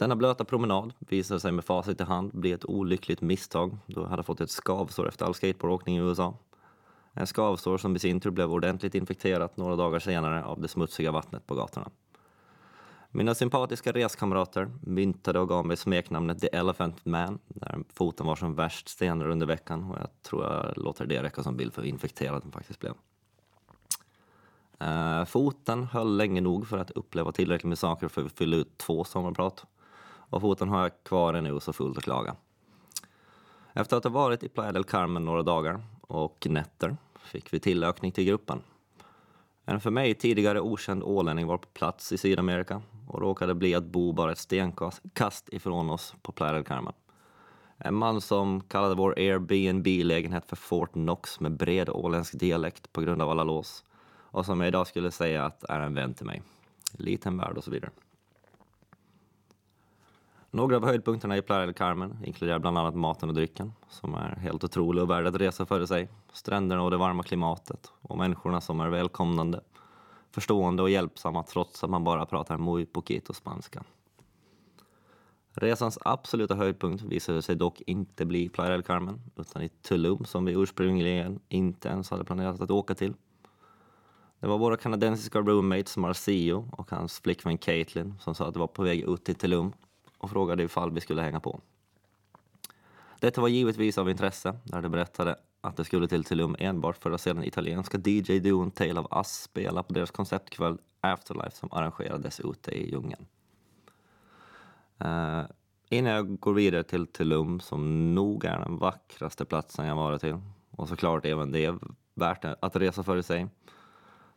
Denna 0.00 0.16
blöta 0.16 0.44
promenad 0.44 0.92
visade 0.98 1.40
sig 1.40 1.52
med 1.52 1.64
facit 1.64 2.00
i 2.00 2.04
hand 2.04 2.30
bli 2.32 2.52
ett 2.52 2.64
olyckligt 2.64 3.20
misstag 3.20 3.78
då 3.86 4.00
jag 4.00 4.08
hade 4.08 4.22
fått 4.22 4.40
ett 4.40 4.50
skavsår 4.50 5.08
efter 5.08 5.26
all 5.26 5.34
skateboardåkning 5.34 5.96
i 5.96 6.00
USA. 6.00 6.34
En 7.12 7.26
skavsår 7.26 7.78
som 7.78 7.96
i 7.96 7.98
sin 7.98 8.20
tur 8.20 8.30
blev 8.30 8.52
ordentligt 8.52 8.94
infekterat 8.94 9.56
några 9.56 9.76
dagar 9.76 9.98
senare 9.98 10.44
av 10.44 10.60
det 10.60 10.68
smutsiga 10.68 11.12
vattnet 11.12 11.46
på 11.46 11.54
gatorna. 11.54 11.90
Mina 13.10 13.34
sympatiska 13.34 13.92
reskamrater 13.92 14.70
myntade 14.82 15.40
och 15.40 15.48
gav 15.48 15.66
mig 15.66 15.76
smeknamnet 15.76 16.40
The 16.40 16.56
Elephant 16.56 17.06
Man 17.06 17.38
när 17.48 17.84
foten 17.92 18.26
var 18.26 18.36
som 18.36 18.54
värst 18.54 18.88
senare 18.88 19.32
under 19.32 19.46
veckan 19.46 19.90
och 19.90 19.98
jag 19.98 20.22
tror 20.22 20.44
jag 20.44 20.78
låter 20.78 21.06
det 21.06 21.22
räcka 21.22 21.42
som 21.42 21.56
bild 21.56 21.74
för 21.74 21.82
hur 21.82 21.88
infekterad 21.88 22.42
den 22.42 22.52
faktiskt 22.52 22.80
blev. 22.80 22.94
Uh, 24.82 25.24
foten 25.24 25.84
höll 25.84 26.16
länge 26.16 26.40
nog 26.40 26.68
för 26.68 26.78
att 26.78 26.90
uppleva 26.90 27.32
tillräckligt 27.32 27.68
med 27.68 27.78
saker 27.78 28.08
för 28.08 28.24
att 28.24 28.32
fylla 28.32 28.56
ut 28.56 28.78
två 28.78 29.04
sommarprat 29.04 29.66
och 30.30 30.40
foten 30.40 30.68
har 30.68 30.82
jag 30.82 31.04
kvar 31.04 31.34
ännu 31.34 31.60
så 31.60 31.72
fullt 31.72 31.98
att 31.98 32.04
klaga. 32.04 32.36
Efter 33.72 33.96
att 33.96 34.04
ha 34.04 34.10
varit 34.10 34.42
i 34.42 34.48
Playa 34.48 34.72
del 34.72 34.84
Carmen 34.84 35.24
några 35.24 35.42
dagar 35.42 35.82
och 36.00 36.46
nätter 36.50 36.96
fick 37.24 37.52
vi 37.52 37.60
tillökning 37.60 38.12
till 38.12 38.24
gruppen. 38.24 38.60
En 39.64 39.80
för 39.80 39.90
mig 39.90 40.14
tidigare 40.14 40.60
okänd 40.60 41.02
ålänning 41.02 41.46
var 41.46 41.58
på 41.58 41.68
plats 41.68 42.12
i 42.12 42.18
Sydamerika 42.18 42.82
och 43.08 43.20
råkade 43.20 43.54
bli 43.54 43.74
att 43.74 43.84
bo 43.84 44.12
bara 44.12 44.32
ett 44.32 44.38
stenkast 44.38 45.48
ifrån 45.52 45.90
oss 45.90 46.14
på 46.22 46.32
Playa 46.32 46.52
del 46.52 46.64
Carmen. 46.64 46.92
En 47.76 47.94
man 47.94 48.20
som 48.20 48.60
kallade 48.60 48.94
vår 48.94 49.14
Airbnb-lägenhet 49.16 50.46
för 50.46 50.56
Fort 50.56 50.92
Knox 50.92 51.40
med 51.40 51.56
bred 51.56 51.88
åländsk 51.88 52.38
dialekt 52.38 52.92
på 52.92 53.00
grund 53.00 53.22
av 53.22 53.30
alla 53.30 53.44
lås 53.44 53.84
och 54.32 54.46
som 54.46 54.60
jag 54.60 54.68
idag 54.68 54.86
skulle 54.86 55.10
säga 55.10 55.44
att 55.44 55.64
är 55.64 55.80
en 55.80 55.94
vän 55.94 56.14
till 56.14 56.26
mig. 56.26 56.42
Liten 56.92 57.38
värld 57.38 57.56
och 57.56 57.64
så 57.64 57.70
vidare. 57.70 57.90
Några 60.52 60.76
av 60.76 60.84
höjdpunkterna 60.84 61.36
i 61.36 61.42
Playa 61.42 61.66
del 61.66 61.74
Carmen 61.74 62.16
inkluderar 62.24 62.58
bland 62.58 62.78
annat 62.78 62.94
maten 62.94 63.28
och 63.28 63.34
drycken 63.34 63.72
som 63.88 64.14
är 64.14 64.36
helt 64.36 64.64
otrolig 64.64 65.02
och 65.02 65.10
värd 65.10 65.26
att 65.26 65.34
resa 65.34 65.66
före 65.66 65.86
sig, 65.86 66.08
stränderna 66.32 66.82
och 66.82 66.90
det 66.90 66.96
varma 66.96 67.22
klimatet 67.22 67.92
och 68.02 68.18
människorna 68.18 68.60
som 68.60 68.80
är 68.80 68.88
välkomnande, 68.88 69.60
förstående 70.30 70.82
och 70.82 70.90
hjälpsamma 70.90 71.42
trots 71.42 71.84
att 71.84 71.90
man 71.90 72.04
bara 72.04 72.26
pratar 72.26 72.58
muy 72.58 72.86
poquito 72.86 73.32
spanska. 73.32 73.84
Resans 75.52 75.98
absoluta 76.04 76.54
höjdpunkt 76.54 77.02
visade 77.02 77.42
sig 77.42 77.56
dock 77.56 77.80
inte 77.86 78.24
bli 78.24 78.48
Playa 78.48 78.70
del 78.70 78.82
Carmen 78.82 79.20
utan 79.36 79.62
i 79.62 79.68
Tulum 79.68 80.24
som 80.24 80.44
vi 80.44 80.52
ursprungligen 80.52 81.40
inte 81.48 81.88
ens 81.88 82.10
hade 82.10 82.24
planerat 82.24 82.60
att 82.60 82.70
åka 82.70 82.94
till. 82.94 83.14
Det 84.40 84.46
var 84.46 84.58
våra 84.58 84.76
kanadensiska 84.76 85.38
roommates 85.38 85.96
Marcio 85.96 86.68
och 86.72 86.90
hans 86.90 87.20
flickvän 87.20 87.58
Caitlin 87.58 88.14
som 88.20 88.34
sa 88.34 88.46
att 88.46 88.54
de 88.54 88.60
var 88.60 88.66
på 88.66 88.82
väg 88.82 89.00
ut 89.00 89.24
till 89.24 89.34
Tulum 89.34 89.72
och 90.20 90.30
frågade 90.30 90.62
ifall 90.62 90.90
vi 90.90 91.00
skulle 91.00 91.22
hänga 91.22 91.40
på. 91.40 91.60
Detta 93.20 93.40
var 93.40 93.48
givetvis 93.48 93.98
av 93.98 94.10
intresse 94.10 94.56
när 94.64 94.82
de 94.82 94.88
berättade 94.88 95.36
att 95.60 95.76
det 95.76 95.84
skulle 95.84 96.08
till 96.08 96.24
Tulum 96.24 96.56
enbart 96.58 96.96
för 96.96 97.10
att 97.10 97.20
se 97.20 97.32
den 97.32 97.44
italienska 97.44 97.98
DJ-duon 97.98 98.70
Tale 98.70 99.00
of 99.00 99.06
Us 99.16 99.42
spela 99.42 99.82
på 99.82 99.92
deras 99.92 100.10
konceptkväll 100.10 100.78
Afterlife 101.00 101.56
som 101.56 101.68
arrangerades 101.72 102.40
ute 102.40 102.70
i 102.70 102.90
djungeln. 102.90 103.26
Uh, 105.04 105.42
innan 105.88 106.12
jag 106.12 106.40
går 106.40 106.52
vidare 106.52 106.82
till 106.82 107.06
Tulum 107.06 107.60
som 107.60 108.14
nog 108.14 108.44
är 108.44 108.58
den 108.58 108.78
vackraste 108.78 109.44
platsen 109.44 109.86
jag 109.86 109.96
varit 109.96 110.20
till 110.20 110.38
och 110.70 110.88
såklart 110.88 111.26
även 111.26 111.52
det 111.52 111.74
värt 112.14 112.44
att 112.44 112.76
resa 112.76 113.02
för 113.02 113.16
i 113.16 113.22
sig 113.22 113.48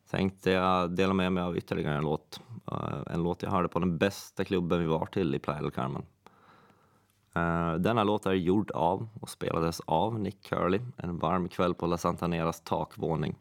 tänkte 0.09 0.51
jag 0.51 0.91
dela 0.91 1.13
med 1.13 1.31
mig 1.31 1.43
av 1.43 1.57
ytterligare 1.57 1.95
en 1.95 2.03
låt. 2.03 2.41
Eh, 2.71 3.13
en 3.13 3.23
låt 3.23 3.43
jag 3.43 3.51
hörde 3.51 3.67
på 3.67 3.79
den 3.79 3.97
bästa 3.97 4.45
klubben 4.45 4.79
vi 4.79 4.85
var 4.85 5.05
till 5.05 5.35
i 5.35 5.39
Playa 5.39 5.61
del 5.61 5.71
Carmen. 5.71 6.05
Eh, 7.35 7.73
Denna 7.73 8.03
låt 8.03 8.25
är 8.25 8.33
gjord 8.33 8.71
av 8.71 9.09
och 9.21 9.29
spelades 9.29 9.79
av 9.79 10.19
Nick 10.19 10.49
Curly 10.49 10.79
en 10.97 11.17
varm 11.17 11.49
kväll 11.49 11.73
på 11.73 11.87
La 11.87 11.97
Santaneras 11.97 12.61
takvåning. 12.61 13.35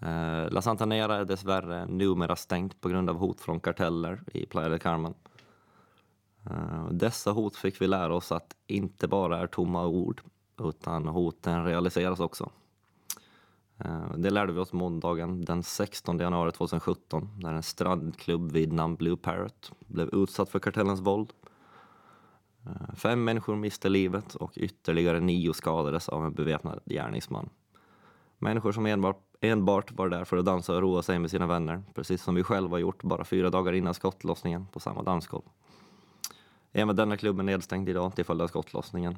Eh, 0.00 0.50
La 0.50 0.62
Santanera 0.62 1.16
är 1.16 1.24
dessvärre 1.24 1.86
numera 1.86 2.36
stängt 2.36 2.80
på 2.80 2.88
grund 2.88 3.10
av 3.10 3.16
hot 3.16 3.40
från 3.40 3.60
karteller 3.60 4.22
i 4.32 4.46
Playa 4.46 4.68
del 4.68 4.78
Carmen. 4.78 5.14
Dessa 6.90 7.30
hot 7.30 7.56
fick 7.56 7.80
vi 7.80 7.86
lära 7.86 8.14
oss 8.14 8.32
att 8.32 8.56
inte 8.66 9.08
bara 9.08 9.38
är 9.38 9.46
tomma 9.46 9.86
ord, 9.86 10.22
utan 10.60 11.08
hoten 11.08 11.64
realiseras 11.64 12.20
också. 12.20 12.50
Eh, 13.78 14.16
det 14.16 14.30
lärde 14.30 14.52
vi 14.52 14.60
oss 14.60 14.72
måndagen 14.72 15.44
den 15.44 15.62
16 15.62 16.18
januari 16.18 16.52
2017 16.52 17.28
när 17.38 17.52
en 17.52 17.62
strandklubb 17.62 18.52
vid 18.52 18.72
namn 18.72 18.96
Blue 18.96 19.16
Parrot 19.16 19.72
blev 19.86 20.08
utsatt 20.08 20.48
för 20.48 20.58
kartellens 20.58 21.00
våld. 21.00 21.32
Eh, 22.66 22.94
fem 22.94 23.24
människor 23.24 23.56
miste 23.56 23.88
livet 23.88 24.34
och 24.34 24.52
ytterligare 24.56 25.20
nio 25.20 25.54
skadades 25.54 26.08
av 26.08 26.24
en 26.24 26.34
beväpnad 26.34 26.80
gärningsman. 26.86 27.50
Människor 28.38 28.72
som 28.72 28.86
enbart, 28.86 29.22
enbart 29.40 29.92
var 29.92 30.08
där 30.08 30.24
för 30.24 30.36
att 30.36 30.44
dansa 30.44 30.74
och 30.74 30.82
roa 30.82 31.02
sig 31.02 31.18
med 31.18 31.30
sina 31.30 31.46
vänner, 31.46 31.82
precis 31.94 32.22
som 32.22 32.34
vi 32.34 32.42
själva 32.42 32.78
gjort 32.78 33.02
bara 33.02 33.24
fyra 33.24 33.50
dagar 33.50 33.72
innan 33.72 33.94
skottlossningen 33.94 34.66
på 34.66 34.80
samma 34.80 35.02
dansgolv. 35.02 35.44
Även 36.72 36.96
denna 36.96 37.16
klubb 37.16 37.38
är 37.40 37.42
nedstängd 37.42 37.88
idag 37.88 38.14
till 38.14 38.24
följd 38.24 38.42
av 38.42 38.48
skottlossningen 38.48 39.16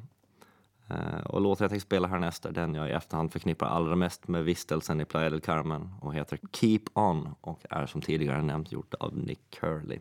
Eh, 0.89 1.21
och 1.21 1.41
låten 1.41 1.65
jag 1.65 1.71
tänkte 1.71 1.87
spela 1.87 2.09
härnäst 2.09 2.47
är 2.47 2.53
den 2.53 2.75
jag 2.75 2.89
i 2.89 2.93
efterhand 2.93 3.33
förknippar 3.33 3.67
allra 3.67 3.97
mest 3.97 4.29
med 4.29 4.45
vistelsen 4.45 5.01
i 5.01 5.05
Playa 5.05 5.31
del 5.31 5.41
Carmen 5.41 5.95
och 6.01 6.15
heter 6.15 6.39
Keep 6.53 6.81
On 6.93 7.35
och 7.41 7.61
är 7.71 7.87
som 7.87 8.01
tidigare 8.01 8.43
nämnt 8.43 8.73
gjort 8.73 8.95
av 8.95 9.17
Nick 9.17 9.41
Curley. 9.51 10.01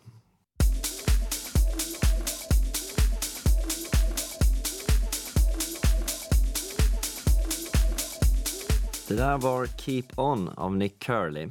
Det 9.08 9.16
där 9.16 9.38
var 9.38 9.66
Keep 9.66 10.08
On 10.16 10.50
av 10.50 10.76
Nick 10.78 11.00
Curley. 11.00 11.50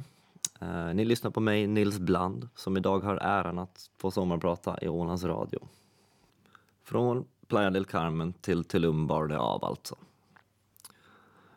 Eh, 0.61 0.93
ni 0.93 1.05
lyssnar 1.05 1.31
på 1.31 1.39
mig, 1.39 1.67
Nils 1.67 1.99
Bland, 1.99 2.49
som 2.55 2.77
idag 2.77 2.99
har 2.99 3.15
äran 3.15 3.59
att 3.59 3.89
få 3.97 4.11
sommarprata 4.11 4.77
i 4.81 4.87
Ålands 4.87 5.23
Radio. 5.23 5.59
Från 6.83 7.25
Playa 7.47 7.69
del 7.69 7.85
Carmen 7.85 8.33
till 8.33 8.63
Tulum 8.63 9.07
bar 9.07 9.27
det 9.27 9.39
av 9.39 9.65
alltså. 9.65 9.95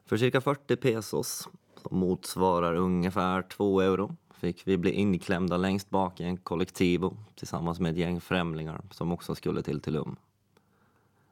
För 0.04 0.16
cirka 0.16 0.40
40 0.40 0.76
pesos, 0.76 1.48
som 1.82 1.98
motsvarar 1.98 2.74
ungefär 2.74 3.42
2 3.42 3.80
euro, 3.80 4.16
fick 4.30 4.66
vi 4.66 4.76
bli 4.76 4.90
inklämda 4.90 5.56
längst 5.56 5.90
bak 5.90 6.20
i 6.20 6.24
en 6.24 6.36
kollektivo 6.36 7.16
tillsammans 7.34 7.80
med 7.80 7.92
ett 7.92 7.98
gäng 7.98 8.20
främlingar 8.20 8.80
som 8.90 9.12
också 9.12 9.34
skulle 9.34 9.62
till 9.62 9.80
Tulum. 9.80 10.16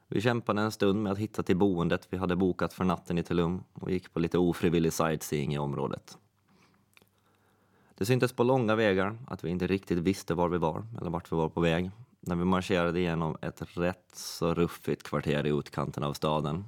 Vi 0.08 0.20
kämpade 0.20 0.62
en 0.62 0.72
stund 0.72 1.02
med 1.02 1.12
att 1.12 1.18
hitta 1.18 1.42
till 1.42 1.56
boendet 1.56 2.06
vi 2.10 2.16
hade 2.16 2.36
bokat 2.36 2.72
för 2.72 2.84
natten 2.84 3.18
i 3.18 3.22
Tulum 3.22 3.62
och 3.72 3.90
gick 3.90 4.12
på 4.12 4.20
lite 4.20 4.38
ofrivillig 4.38 4.92
sightseeing 4.92 5.54
i 5.54 5.58
området. 5.58 6.18
Det 7.94 8.06
syntes 8.06 8.32
på 8.32 8.44
långa 8.44 8.74
vägar 8.74 9.18
att 9.26 9.44
vi 9.44 9.50
inte 9.50 9.66
riktigt 9.66 9.98
visste 9.98 10.34
var 10.34 10.48
vi 10.48 10.58
var 10.58 10.86
eller 11.00 11.10
vart 11.10 11.32
vi 11.32 11.36
var 11.36 11.48
på 11.48 11.60
väg 11.60 11.90
när 12.26 12.36
vi 12.36 12.44
marscherade 12.44 13.00
igenom 13.00 13.36
ett 13.42 13.62
rätt 13.76 14.10
så 14.12 14.54
ruffigt 14.54 15.02
kvarter 15.02 15.46
i 15.46 15.50
utkanten 15.50 16.02
av 16.02 16.12
staden. 16.12 16.64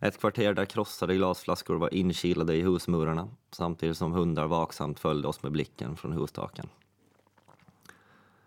Ett 0.00 0.20
kvarter 0.20 0.54
där 0.54 0.64
krossade 0.64 1.14
glasflaskor 1.14 1.76
var 1.76 1.94
inkilade 1.94 2.54
i 2.54 2.62
husmurarna 2.62 3.28
samtidigt 3.50 3.96
som 3.96 4.12
hundar 4.12 4.46
vaksamt 4.46 5.00
följde 5.00 5.28
oss 5.28 5.42
med 5.42 5.52
blicken 5.52 5.96
från 5.96 6.12
hustaken. 6.12 6.66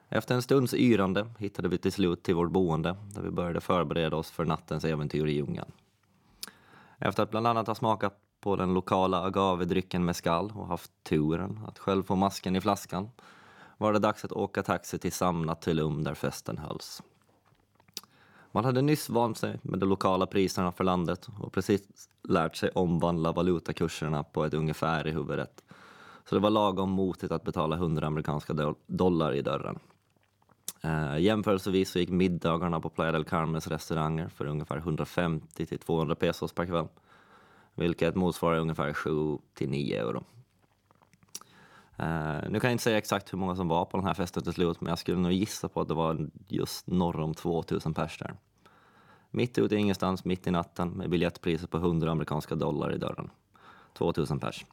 Efter 0.10 0.36
en 0.36 0.42
stunds 0.42 0.74
yrande 0.74 1.28
hittade 1.40 1.68
vi 1.70 1.78
till 1.78 1.92
slut 1.92 2.24
till 2.24 2.36
vårt 2.36 2.52
boende 2.52 2.96
där 3.14 3.22
vi 3.22 3.30
började 3.30 3.62
förbereda 3.62 4.16
oss 4.16 4.32
för 4.32 4.46
nattens 4.46 4.86
äventyr 4.86 5.26
i 5.26 5.32
djungeln. 5.32 5.72
Efter 6.98 7.24
att 7.24 7.32
bland 7.32 7.48
annat 7.48 7.68
ha 7.68 7.76
smakat 7.76 8.20
på 8.40 8.56
den 8.56 8.74
lokala 8.74 9.22
agavedrycken 9.22 10.06
mescal 10.06 10.54
och 10.56 10.68
haft 10.68 10.92
turen 11.04 11.60
att 11.68 11.80
själv 11.80 12.04
få 12.04 12.16
masken 12.16 12.56
i 12.56 12.62
flaskan 12.62 13.10
var 13.78 13.94
det 13.94 14.00
dags 14.00 14.26
att 14.26 14.32
åka 14.32 14.64
taxi 14.64 15.00
till 15.00 15.12
Samna 15.12 15.56
Tulum 15.56 16.04
där 16.04 16.14
festen 16.14 16.58
hölls. 16.58 17.04
Man 18.52 18.66
hade 18.66 18.82
nyss 18.82 19.10
vant 19.10 19.38
sig 19.38 19.60
med 19.62 19.80
de 19.80 19.90
lokala 19.90 20.26
priserna 20.26 20.72
för 20.72 20.84
landet 20.84 21.28
och 21.40 21.54
precis 21.54 21.82
lärt 22.24 22.56
sig 22.56 22.70
omvandla 22.70 23.32
valutakurserna 23.32 24.24
på 24.24 24.46
ett 24.46 24.54
ungefär 24.54 25.08
i 25.08 25.12
huvudet. 25.12 25.64
Så 26.30 26.36
det 26.36 26.42
var 26.42 26.50
lagom 26.50 26.90
motigt 26.90 27.32
att 27.32 27.44
betala 27.44 27.76
100 27.76 28.08
amerikanska 28.08 28.74
dollar 28.88 29.34
i 29.34 29.42
dörren. 29.42 29.80
Eh, 30.82 31.18
jämförelsevis 31.18 31.92
så 31.92 32.00
gick 32.00 32.10
middagarna 32.10 32.80
på 32.80 32.90
Playa 32.90 33.12
del 33.12 33.26
Carmens 33.26 33.68
restauranger 33.68 34.28
för 34.28 34.46
ungefär 34.46 34.78
150 34.78 35.66
till 35.66 35.80
200 35.80 36.16
pesos 36.16 36.54
per 36.54 36.66
kväll, 36.66 36.88
vilket 37.76 38.16
motsvarar 38.16 38.60
ungefär 38.60 38.94
7 38.94 39.38
till 39.54 39.70
9 39.70 40.02
euro. 40.02 40.24
Uh, 42.00 42.50
nu 42.50 42.60
kan 42.60 42.68
jag 42.68 42.72
inte 42.72 42.84
säga 42.84 42.98
exakt 42.98 43.34
hur 43.34 43.38
många 43.38 43.56
som 43.56 43.68
var 43.68 43.86
på 43.86 43.98
den 43.98 44.06
här 44.06 44.14
festen 44.14 44.44
till 44.44 44.54
slut, 44.54 44.82
men 44.82 44.90
jag 44.90 45.00
skulle 45.00 45.18
nog 45.18 45.32
gissa 45.32 45.70
på 45.70 45.82
att 45.82 45.88
det 45.88 45.94
var 45.94 46.30
just 46.48 46.88
norr 46.88 47.20
om 47.20 47.34
2000 47.34 47.94
pers 47.94 48.18
där. 48.18 48.36
Mitt 49.32 49.58
ute 49.58 49.76
i 49.76 49.78
ingenstans, 49.78 50.26
mitt 50.26 50.48
i 50.48 50.52
natten, 50.52 50.90
med 50.90 51.10
biljettpriser 51.10 51.68
på 51.68 51.78
100 51.78 52.12
amerikanska 52.12 52.56
dollar 52.56 52.94
i 52.94 52.98
dörren. 52.98 53.30
2000 53.94 54.40
pers. 54.40 54.66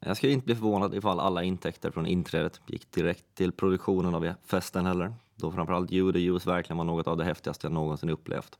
Jag 0.00 0.16
skulle 0.16 0.32
inte 0.32 0.44
bli 0.44 0.54
förvånad 0.54 0.94
ifall 0.94 1.20
alla 1.20 1.42
intäkter 1.42 1.90
från 1.90 2.06
inträdet 2.06 2.60
gick 2.66 2.92
direkt 2.92 3.24
till 3.34 3.52
produktionen 3.52 4.14
av 4.14 4.34
festen 4.44 4.86
heller, 4.86 5.14
då 5.34 5.52
framförallt 5.52 5.90
ljud 5.90 6.14
och 6.14 6.20
ljus 6.20 6.46
verkligen 6.46 6.78
var 6.78 6.84
något 6.84 7.06
av 7.06 7.16
det 7.16 7.24
häftigaste 7.24 7.66
jag 7.66 7.72
någonsin 7.72 8.10
upplevt. 8.10 8.58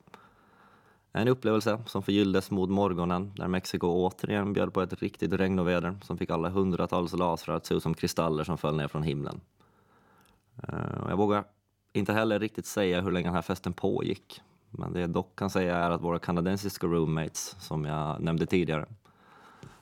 En 1.11 1.27
upplevelse 1.27 1.79
som 1.85 2.03
förgylldes 2.03 2.51
mot 2.51 2.69
morgonen 2.69 3.31
när 3.37 3.47
Mexiko 3.47 3.87
återigen 3.87 4.53
bjöd 4.53 4.73
på 4.73 4.81
ett 4.81 5.01
riktigt 5.01 5.33
regnoväder 5.33 5.97
som 6.01 6.17
fick 6.17 6.29
alla 6.29 6.49
hundratals 6.49 7.13
lasrar 7.13 7.55
att 7.55 7.65
se 7.65 7.75
ut 7.75 7.83
som 7.83 7.93
kristaller 7.93 8.43
som 8.43 8.57
föll 8.57 8.75
ner 8.75 8.87
från 8.87 9.03
himlen. 9.03 9.41
Eh, 10.63 11.09
jag 11.09 11.17
vågar 11.17 11.43
inte 11.93 12.13
heller 12.13 12.39
riktigt 12.39 12.65
säga 12.65 13.01
hur 13.01 13.11
länge 13.11 13.27
den 13.27 13.35
här 13.35 13.41
festen 13.41 13.73
pågick. 13.73 14.41
Men 14.69 14.93
det 14.93 14.99
jag 15.01 15.09
dock 15.09 15.35
kan 15.35 15.49
säga 15.49 15.77
är 15.77 15.91
att 15.91 16.01
våra 16.01 16.19
kanadensiska 16.19 16.87
roommates, 16.87 17.55
som 17.59 17.85
jag 17.85 18.21
nämnde 18.21 18.45
tidigare, 18.45 18.85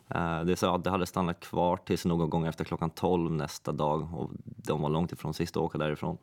eh, 0.08 0.42
de 0.42 0.56
sa 0.56 0.76
att 0.76 0.84
de 0.84 0.90
hade 0.90 1.06
stannat 1.06 1.40
kvar 1.40 1.78
tills 1.78 2.06
någon 2.06 2.30
gång 2.30 2.48
efter 2.48 2.66
klockan 2.66 2.90
12 2.90 3.32
nästa 3.32 3.72
dag 3.72 4.14
och 4.14 4.32
de 4.44 4.82
var 4.82 4.90
långt 4.90 5.12
ifrån 5.12 5.34
sist 5.34 5.58
att 5.58 5.64
åka 5.64 5.78
därifrån. 5.78 6.18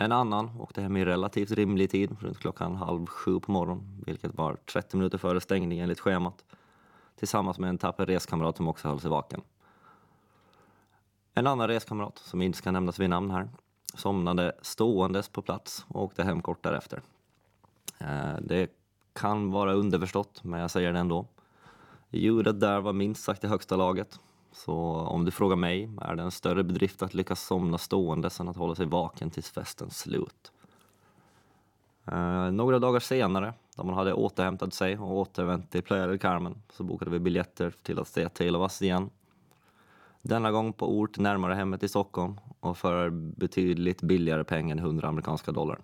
En 0.00 0.12
annan 0.12 0.50
åkte 0.60 0.82
hem 0.82 0.96
i 0.96 1.04
relativt 1.04 1.50
rimlig 1.50 1.90
tid, 1.90 2.16
runt 2.20 2.38
klockan 2.38 2.76
halv 2.76 3.06
sju 3.06 3.40
på 3.40 3.52
morgonen, 3.52 4.02
vilket 4.06 4.34
var 4.34 4.56
30 4.72 4.96
minuter 4.96 5.18
före 5.18 5.40
stängning 5.40 5.78
enligt 5.78 6.00
schemat, 6.00 6.44
tillsammans 7.16 7.58
med 7.58 7.70
en 7.70 7.78
tapper 7.78 8.06
reskamrat 8.06 8.56
som 8.56 8.68
också 8.68 8.88
höll 8.88 9.00
sig 9.00 9.10
vaken. 9.10 9.40
En 11.34 11.46
annan 11.46 11.68
reskamrat, 11.68 12.18
som 12.18 12.42
inte 12.42 12.58
ska 12.58 12.70
nämnas 12.70 12.98
vid 12.98 13.10
namn 13.10 13.30
här, 13.30 13.48
somnade 13.94 14.52
ståendes 14.62 15.28
på 15.28 15.42
plats 15.42 15.86
och 15.88 16.02
åkte 16.02 16.24
hem 16.24 16.42
kort 16.42 16.62
därefter. 16.62 17.02
Eh, 17.98 18.36
det 18.40 18.70
kan 19.12 19.50
vara 19.50 19.72
underförstått, 19.72 20.44
men 20.44 20.60
jag 20.60 20.70
säger 20.70 20.92
det 20.92 20.98
ändå. 20.98 21.26
Ljudet 22.10 22.60
där 22.60 22.80
var 22.80 22.92
minst 22.92 23.24
sagt 23.24 23.44
i 23.44 23.46
högsta 23.46 23.76
laget. 23.76 24.20
Så 24.58 24.74
om 24.94 25.24
du 25.24 25.30
frågar 25.30 25.56
mig 25.56 25.90
är 26.00 26.14
det 26.14 26.22
en 26.22 26.30
större 26.30 26.62
bedrift 26.62 27.02
att 27.02 27.14
lyckas 27.14 27.46
somna 27.46 27.78
stående 27.78 28.30
än 28.40 28.48
att 28.48 28.56
hålla 28.56 28.74
sig 28.74 28.86
vaken 28.86 29.30
tills 29.30 29.50
festens 29.50 29.98
slut. 29.98 30.52
Eh, 32.06 32.50
några 32.50 32.78
dagar 32.78 33.00
senare, 33.00 33.54
då 33.76 33.84
man 33.84 33.94
hade 33.94 34.12
återhämtat 34.12 34.74
sig 34.74 34.98
och 34.98 35.16
återvänt 35.16 35.70
till 35.70 35.82
Playa 35.82 36.06
del 36.06 36.18
Carmen, 36.18 36.62
så 36.72 36.84
bokade 36.84 37.10
vi 37.10 37.18
biljetter 37.18 37.74
till 37.82 37.98
att 37.98 38.08
se 38.08 38.28
Tale 38.28 38.58
of 38.58 38.62
Us 38.62 38.82
igen. 38.82 39.10
Denna 40.22 40.50
gång 40.50 40.72
på 40.72 40.98
ort 40.98 41.18
närmare 41.18 41.54
hemmet 41.54 41.82
i 41.82 41.88
Stockholm 41.88 42.40
och 42.60 42.78
för 42.78 43.10
betydligt 43.10 44.02
billigare 44.02 44.44
pengar 44.44 44.76
än 44.76 44.78
100 44.78 45.08
amerikanska 45.08 45.52
dollar. 45.52 45.78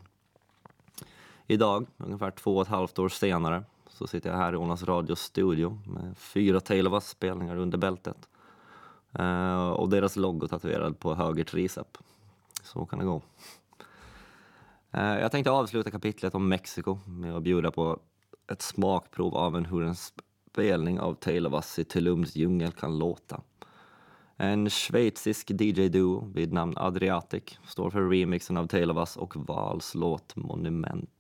Idag, 1.46 1.86
ungefär 1.96 2.30
två 2.30 2.56
och 2.56 2.62
ett 2.62 2.68
halvt 2.68 2.98
år 2.98 3.08
senare, 3.08 3.64
så 3.88 4.06
sitter 4.06 4.30
jag 4.30 4.36
här 4.36 4.52
i 4.52 4.56
Onas 4.56 4.82
Radios 4.82 5.20
studio 5.20 5.78
med 5.86 6.18
fyra 6.18 6.60
Tale 6.60 6.88
of 6.88 6.92
Us-spelningar 6.92 7.56
under 7.56 7.78
bältet. 7.78 8.28
Uh, 9.20 9.68
och 9.68 9.88
deras 9.88 10.16
logo 10.16 10.48
tatuerad 10.48 10.98
på 10.98 11.14
höger 11.14 11.44
tricep. 11.44 11.98
Så 12.62 12.86
kan 12.86 12.98
det 12.98 13.04
gå. 13.04 13.22
Uh, 14.96 15.18
jag 15.20 15.32
tänkte 15.32 15.50
avsluta 15.50 15.90
kapitlet 15.90 16.34
om 16.34 16.48
Mexiko 16.48 16.98
med 17.06 17.36
att 17.36 17.42
bjuda 17.42 17.70
på 17.70 18.00
ett 18.52 18.62
smakprov 18.62 19.36
av 19.36 19.56
en 19.56 19.64
hur 19.64 19.82
en 19.82 19.96
spelning 20.50 21.00
av 21.00 21.14
Tale 21.14 21.48
of 21.48 21.54
Us 21.54 21.78
i 21.78 21.84
Tulums 21.84 22.36
djungel 22.36 22.72
kan 22.72 22.98
låta. 22.98 23.40
En 24.36 24.70
schweizisk 24.70 25.50
DJ-duo 25.50 26.32
vid 26.34 26.52
namn 26.52 26.74
Adriatic 26.76 27.58
står 27.66 27.90
för 27.90 28.08
remixen 28.08 28.56
av 28.56 28.66
Tale 28.66 28.92
of 28.92 28.98
Us 28.98 29.16
och 29.16 29.36
Vals 29.36 29.94
låt 29.94 30.36
Monument. 30.36 31.13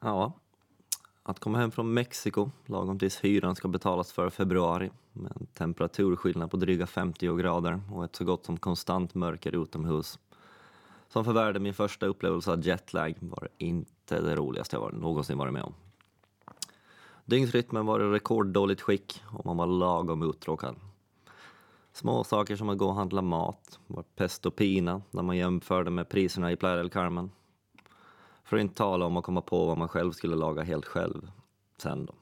Ja, 0.00 0.32
att 1.22 1.40
komma 1.40 1.58
hem 1.58 1.70
från 1.70 1.94
Mexiko 1.94 2.50
lagom 2.66 2.98
tills 2.98 3.20
hyran 3.20 3.56
ska 3.56 3.68
betalas 3.68 4.12
för 4.12 4.30
februari 4.30 4.90
med 5.12 5.32
en 5.40 5.46
temperaturskillnad 5.46 6.50
på 6.50 6.56
dryga 6.56 6.86
50 6.86 7.36
grader 7.36 7.80
och 7.92 8.04
ett 8.04 8.16
så 8.16 8.24
gott 8.24 8.46
som 8.46 8.56
konstant 8.56 9.14
mörker 9.14 9.62
utomhus. 9.62 10.18
Som 11.08 11.24
förvärrade 11.24 11.60
min 11.60 11.74
första 11.74 12.06
upplevelse 12.06 12.52
av 12.52 12.66
jetlag 12.66 13.14
var 13.20 13.48
inte 13.58 14.20
det 14.20 14.36
roligaste 14.36 14.76
jag 14.76 14.94
någonsin 14.94 15.38
varit 15.38 15.52
med 15.52 15.62
om. 15.62 15.74
Dygnsrytmen 17.24 17.86
var 17.86 18.00
i 18.00 18.04
rekorddåligt 18.04 18.80
skick 18.80 19.22
och 19.26 19.46
man 19.46 19.56
var 19.56 19.66
lagom 19.66 20.22
uttråkad. 20.22 20.76
Små 21.92 22.24
saker 22.24 22.56
som 22.56 22.68
att 22.68 22.78
gå 22.78 22.86
och 22.86 22.94
handla 22.94 23.22
mat 23.22 23.78
var 23.86 24.02
pest 24.02 24.46
och 24.46 24.56
pina 24.56 25.02
när 25.10 25.22
man 25.22 25.36
jämförde 25.36 25.90
med 25.90 26.08
priserna 26.08 26.52
i 26.52 26.56
Playa 26.56 26.76
del 26.76 26.90
Carmen 26.90 27.30
för 28.46 28.56
att 28.56 28.60
inte 28.60 28.74
tala 28.74 29.06
om 29.06 29.16
att 29.16 29.24
komma 29.24 29.40
på 29.40 29.66
vad 29.66 29.78
man 29.78 29.88
själv 29.88 30.12
skulle 30.12 30.36
laga 30.36 30.62
helt 30.62 30.86
själv 30.86 31.30
sen 31.76 32.06
då. 32.06 32.14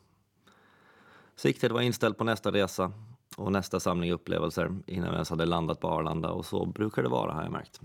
Siktet 1.36 1.72
var 1.72 1.80
inställt 1.80 2.18
på 2.18 2.24
nästa 2.24 2.52
resa 2.52 2.92
och 3.36 3.52
nästa 3.52 3.80
samling 3.80 4.12
upplevelser 4.12 4.76
innan 4.86 5.08
vi 5.08 5.14
ens 5.14 5.30
hade 5.30 5.46
landat 5.46 5.80
på 5.80 5.88
Arlanda 5.88 6.30
och 6.30 6.46
så 6.46 6.66
brukar 6.66 7.02
det 7.02 7.08
vara 7.08 7.32
har 7.32 7.42
jag 7.42 7.52
märkt. 7.52 7.80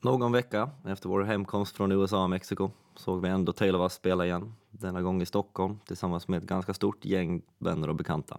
Någon 0.00 0.32
vecka 0.32 0.70
efter 0.84 1.08
vår 1.08 1.22
hemkomst 1.22 1.76
från 1.76 1.92
USA 1.92 2.22
och 2.22 2.30
Mexiko 2.30 2.70
såg 2.94 3.22
vi 3.22 3.28
ändå 3.28 3.52
Taylor 3.52 3.80
of 3.80 3.84
Us 3.84 3.92
spela 3.92 4.26
igen, 4.26 4.54
denna 4.70 5.02
gång 5.02 5.22
i 5.22 5.26
Stockholm 5.26 5.78
tillsammans 5.86 6.28
med 6.28 6.42
ett 6.42 6.48
ganska 6.48 6.74
stort 6.74 7.04
gäng 7.04 7.42
vänner 7.58 7.88
och 7.88 7.96
bekanta. 7.96 8.38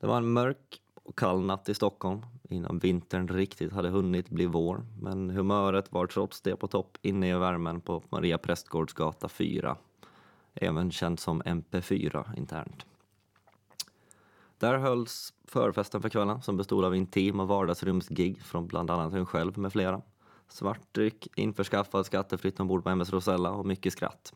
Det 0.00 0.06
var 0.06 0.16
en 0.16 0.32
mörk 0.32 0.80
och 1.04 1.18
kall 1.18 1.40
natt 1.40 1.68
i 1.68 1.74
Stockholm 1.74 2.26
innan 2.48 2.78
vintern 2.78 3.28
riktigt 3.28 3.72
hade 3.72 3.88
hunnit 3.88 4.28
bli 4.28 4.46
vår. 4.46 4.86
Men 5.00 5.30
humöret 5.30 5.92
var 5.92 6.06
trots 6.06 6.40
det 6.40 6.56
på 6.56 6.66
topp 6.66 6.98
inne 7.02 7.30
i 7.30 7.32
värmen 7.32 7.80
på 7.80 8.02
Maria 8.08 8.38
Prästgårdsgata 8.38 9.28
4. 9.28 9.76
Även 10.54 10.90
känd 10.90 11.20
som 11.20 11.42
MP4 11.42 12.38
internt. 12.38 12.86
Där 14.58 14.78
hölls 14.78 15.32
förfesten 15.44 16.02
för 16.02 16.08
kvällen 16.08 16.42
som 16.42 16.56
bestod 16.56 16.84
av 16.84 16.96
intima 16.96 17.44
vardagsrumsgig 17.44 18.42
från 18.42 18.66
bland 18.66 18.90
annat 18.90 19.12
hon 19.12 19.26
själv 19.26 19.58
med 19.58 19.72
flera. 19.72 20.02
Svartdryck, 20.48 21.28
införskaffad 21.36 22.06
skattefritt 22.06 22.60
ombord 22.60 22.84
på 22.84 22.90
MS 22.90 23.10
Rosella 23.10 23.50
och 23.50 23.66
mycket 23.66 23.92
skratt. 23.92 24.32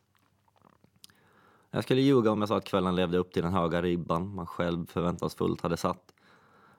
Jag 1.71 1.85
skulle 1.85 2.01
ljuga 2.01 2.31
om 2.31 2.41
jag 2.41 2.49
sa 2.49 2.57
att 2.57 2.65
kvällen 2.65 2.97
levde 2.97 3.19
upp 3.19 3.33
till 3.33 3.43
den 3.43 3.53
höga 3.53 3.83
ribban 3.83 4.35
man 4.35 4.47
själv 4.47 4.87
förväntansfullt 4.87 5.61
hade 5.61 5.77
satt. 5.77 6.13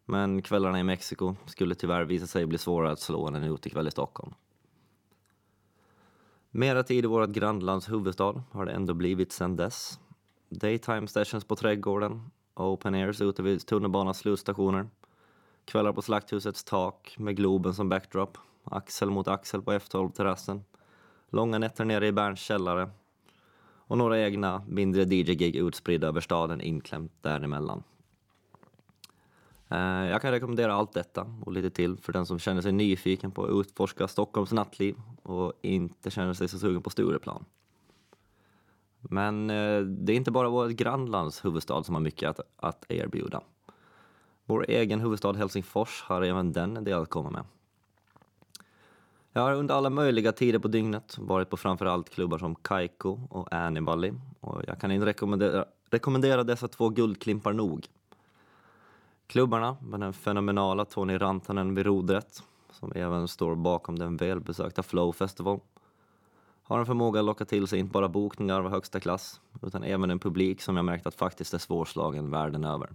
Men 0.10 0.42
kvällarna 0.42 0.80
i 0.80 0.84
Mexiko 0.84 1.36
skulle 1.46 1.76
tyvärr 1.76 2.06
visa 2.06 2.28
sig 2.28 2.46
bli 2.46 2.58
svårare 2.58 2.92
att 2.92 3.00
slå 3.00 3.28
än 3.28 3.36
en 3.36 3.44
utekväll 3.44 3.88
i 3.88 3.92
Stockholm. 3.92 4.34
Mera 6.52 6.84
tid 6.84 7.06
i 7.06 7.08
vårt 7.08 7.30
grannlands 7.30 7.90
huvudstad 7.90 8.44
har 8.52 8.66
det 8.66 8.72
ändå 8.72 8.94
blivit 8.94 9.32
sedan 9.32 9.56
dess. 9.56 10.00
Daytime 10.50 11.08
sessions 11.08 11.44
på 11.44 11.56
Trädgården, 11.56 12.32
open 12.56 12.96
airs 12.96 13.22
ute 13.22 13.44
vid 13.44 13.66
tunnelbanans 13.66 14.18
slutstationer, 14.18 14.90
kvällar 15.66 15.94
på 15.94 16.02
Slakthusets 16.02 16.64
tak 16.64 17.16
med 17.18 17.36
Globen 17.36 17.74
som 17.74 17.90
backdrop, 17.90 18.38
axel 18.64 19.10
mot 19.10 19.28
axel 19.28 19.62
på 19.62 19.72
F12-terrassen, 19.72 20.62
långa 21.30 21.60
nätter 21.60 21.86
nere 21.86 22.08
i 22.08 22.12
Berns 22.12 22.40
källare 22.40 22.90
och 23.88 23.98
några 23.98 24.20
egna 24.20 24.64
mindre 24.68 25.04
DJ-gig 25.04 25.56
utspridda 25.56 26.08
över 26.08 26.22
staden 26.22 26.62
inklämt 26.62 27.14
däremellan. 27.22 27.84
Eh, 29.72 30.10
jag 30.10 30.22
kan 30.22 30.32
rekommendera 30.32 30.74
allt 30.74 30.94
detta 30.94 31.36
och 31.42 31.52
lite 31.52 31.70
till 31.70 31.98
för 31.98 32.14
den 32.14 32.26
som 32.26 32.40
känner 32.40 32.62
sig 32.62 32.72
nyfiken 32.72 33.32
på 33.32 33.44
att 33.44 33.52
utforska 33.52 34.08
Stockholms 34.08 34.52
nattliv 34.52 34.96
och 35.24 35.54
inte 35.62 36.12
känner 36.12 36.34
sig 36.34 36.48
så 36.48 36.60
sugen 36.60 36.82
på 36.82 36.90
Stureplan. 36.90 37.46
Men 39.02 39.50
eh, 39.50 39.82
det 39.82 40.14
är 40.14 40.18
inte 40.18 40.32
bara 40.32 40.50
vårt 40.50 40.72
grannlands 40.72 41.46
huvudstad 41.46 41.84
som 41.84 41.96
har 41.96 42.02
mycket 42.02 42.30
att, 42.30 42.40
att 42.56 42.86
erbjuda. 42.90 43.42
Vår 44.46 44.66
egen 44.68 45.00
huvudstad 45.00 45.34
Helsingfors 45.34 46.02
har 46.02 46.22
även 46.22 46.54
den 46.54 46.78
en 46.78 46.84
del 46.84 47.02
att 47.02 47.10
komma 47.10 47.30
med. 47.30 47.44
Jag 49.32 49.42
har 49.42 49.54
under 49.54 49.76
alla 49.76 49.90
möjliga 49.90 50.32
tider 50.32 50.60
på 50.60 50.68
dygnet 50.68 51.18
varit 51.18 51.50
på 51.50 51.58
framförallt 51.58 52.10
klubbar 52.10 52.38
som 52.38 52.56
Kaiko 52.56 53.20
och 53.30 53.54
Anibali 53.54 54.14
och 54.40 54.62
jag 54.68 54.80
kan 54.80 54.92
inte 54.92 55.06
rekommendera, 55.06 55.66
rekommendera 55.90 56.44
dessa 56.44 56.68
två 56.68 56.90
guldklimpar 56.90 57.54
nog. 57.54 57.88
Klubbarna 59.30 59.78
med 59.82 60.00
den 60.00 60.14
fenomenala 60.14 60.86
Tony 60.86 61.18
Rantanen 61.18 61.76
vid 61.76 61.86
rodret, 61.86 62.44
som 62.72 62.92
även 62.96 63.28
står 63.28 63.56
bakom 63.56 64.00
den 64.00 64.18
välbesökta 64.18 64.84
Flow 64.84 65.12
Festival, 65.12 65.60
har 66.64 66.80
en 66.80 66.86
förmåga 66.86 67.20
att 67.20 67.26
locka 67.26 67.46
till 67.46 67.68
sig 67.68 67.80
inte 67.80 67.92
bara 67.92 68.10
bokningar 68.10 68.60
av 68.60 68.70
högsta 68.70 69.00
klass, 69.00 69.42
utan 69.62 69.84
även 69.84 70.12
en 70.12 70.20
publik 70.20 70.62
som 70.62 70.76
jag 70.76 70.86
märkt 70.86 71.08
att 71.08 71.16
faktiskt 71.16 71.54
är 71.54 71.58
svårslagen 71.58 72.32
världen 72.32 72.66
över. 72.66 72.90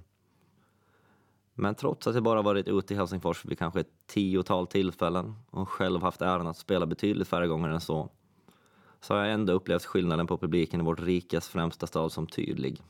Men 1.54 1.74
trots 1.74 2.06
att 2.06 2.14
jag 2.14 2.24
bara 2.24 2.42
varit 2.42 2.68
ute 2.68 2.94
i 2.94 2.96
Helsingfors 2.96 3.44
vid 3.44 3.58
kanske 3.58 3.80
ett 3.80 4.06
tiotal 4.06 4.66
tillfällen 4.66 5.34
och 5.50 5.68
själv 5.68 6.02
haft 6.02 6.22
äran 6.22 6.46
att 6.46 6.58
spela 6.58 6.86
betydligt 6.86 7.28
färre 7.28 7.46
gånger 7.46 7.68
än 7.68 7.80
så, 7.80 8.08
så 9.00 9.14
har 9.14 9.20
jag 9.20 9.32
ändå 9.34 9.52
upplevt 9.52 9.84
skillnaden 9.84 10.26
på 10.26 10.38
publiken 10.38 10.80
i 10.80 10.84
vårt 10.84 11.00
rikas 11.00 11.48
främsta 11.48 11.86
stad 11.86 12.12
som 12.12 12.26
tydlig. 12.26 12.82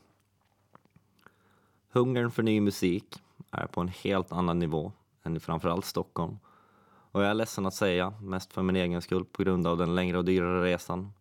Hungern 1.92 2.30
för 2.30 2.42
ny 2.42 2.60
musik 2.60 3.20
är 3.54 3.66
på 3.66 3.80
en 3.80 3.88
helt 3.88 4.32
annan 4.32 4.58
nivå 4.58 4.92
än 5.22 5.36
i 5.36 5.40
framförallt 5.40 5.84
Stockholm. 5.84 6.38
Och 7.10 7.22
jag 7.22 7.30
är 7.30 7.34
ledsen 7.34 7.66
att 7.66 7.74
säga, 7.74 8.10
mest 8.22 8.52
för 8.52 8.62
min 8.62 8.76
egen 8.76 9.02
skull 9.02 9.24
på 9.24 9.42
grund 9.42 9.66
av 9.66 9.76
den 9.76 9.94
längre 9.94 10.18
och 10.18 10.24
dyrare 10.24 10.64
resan. 10.64 11.12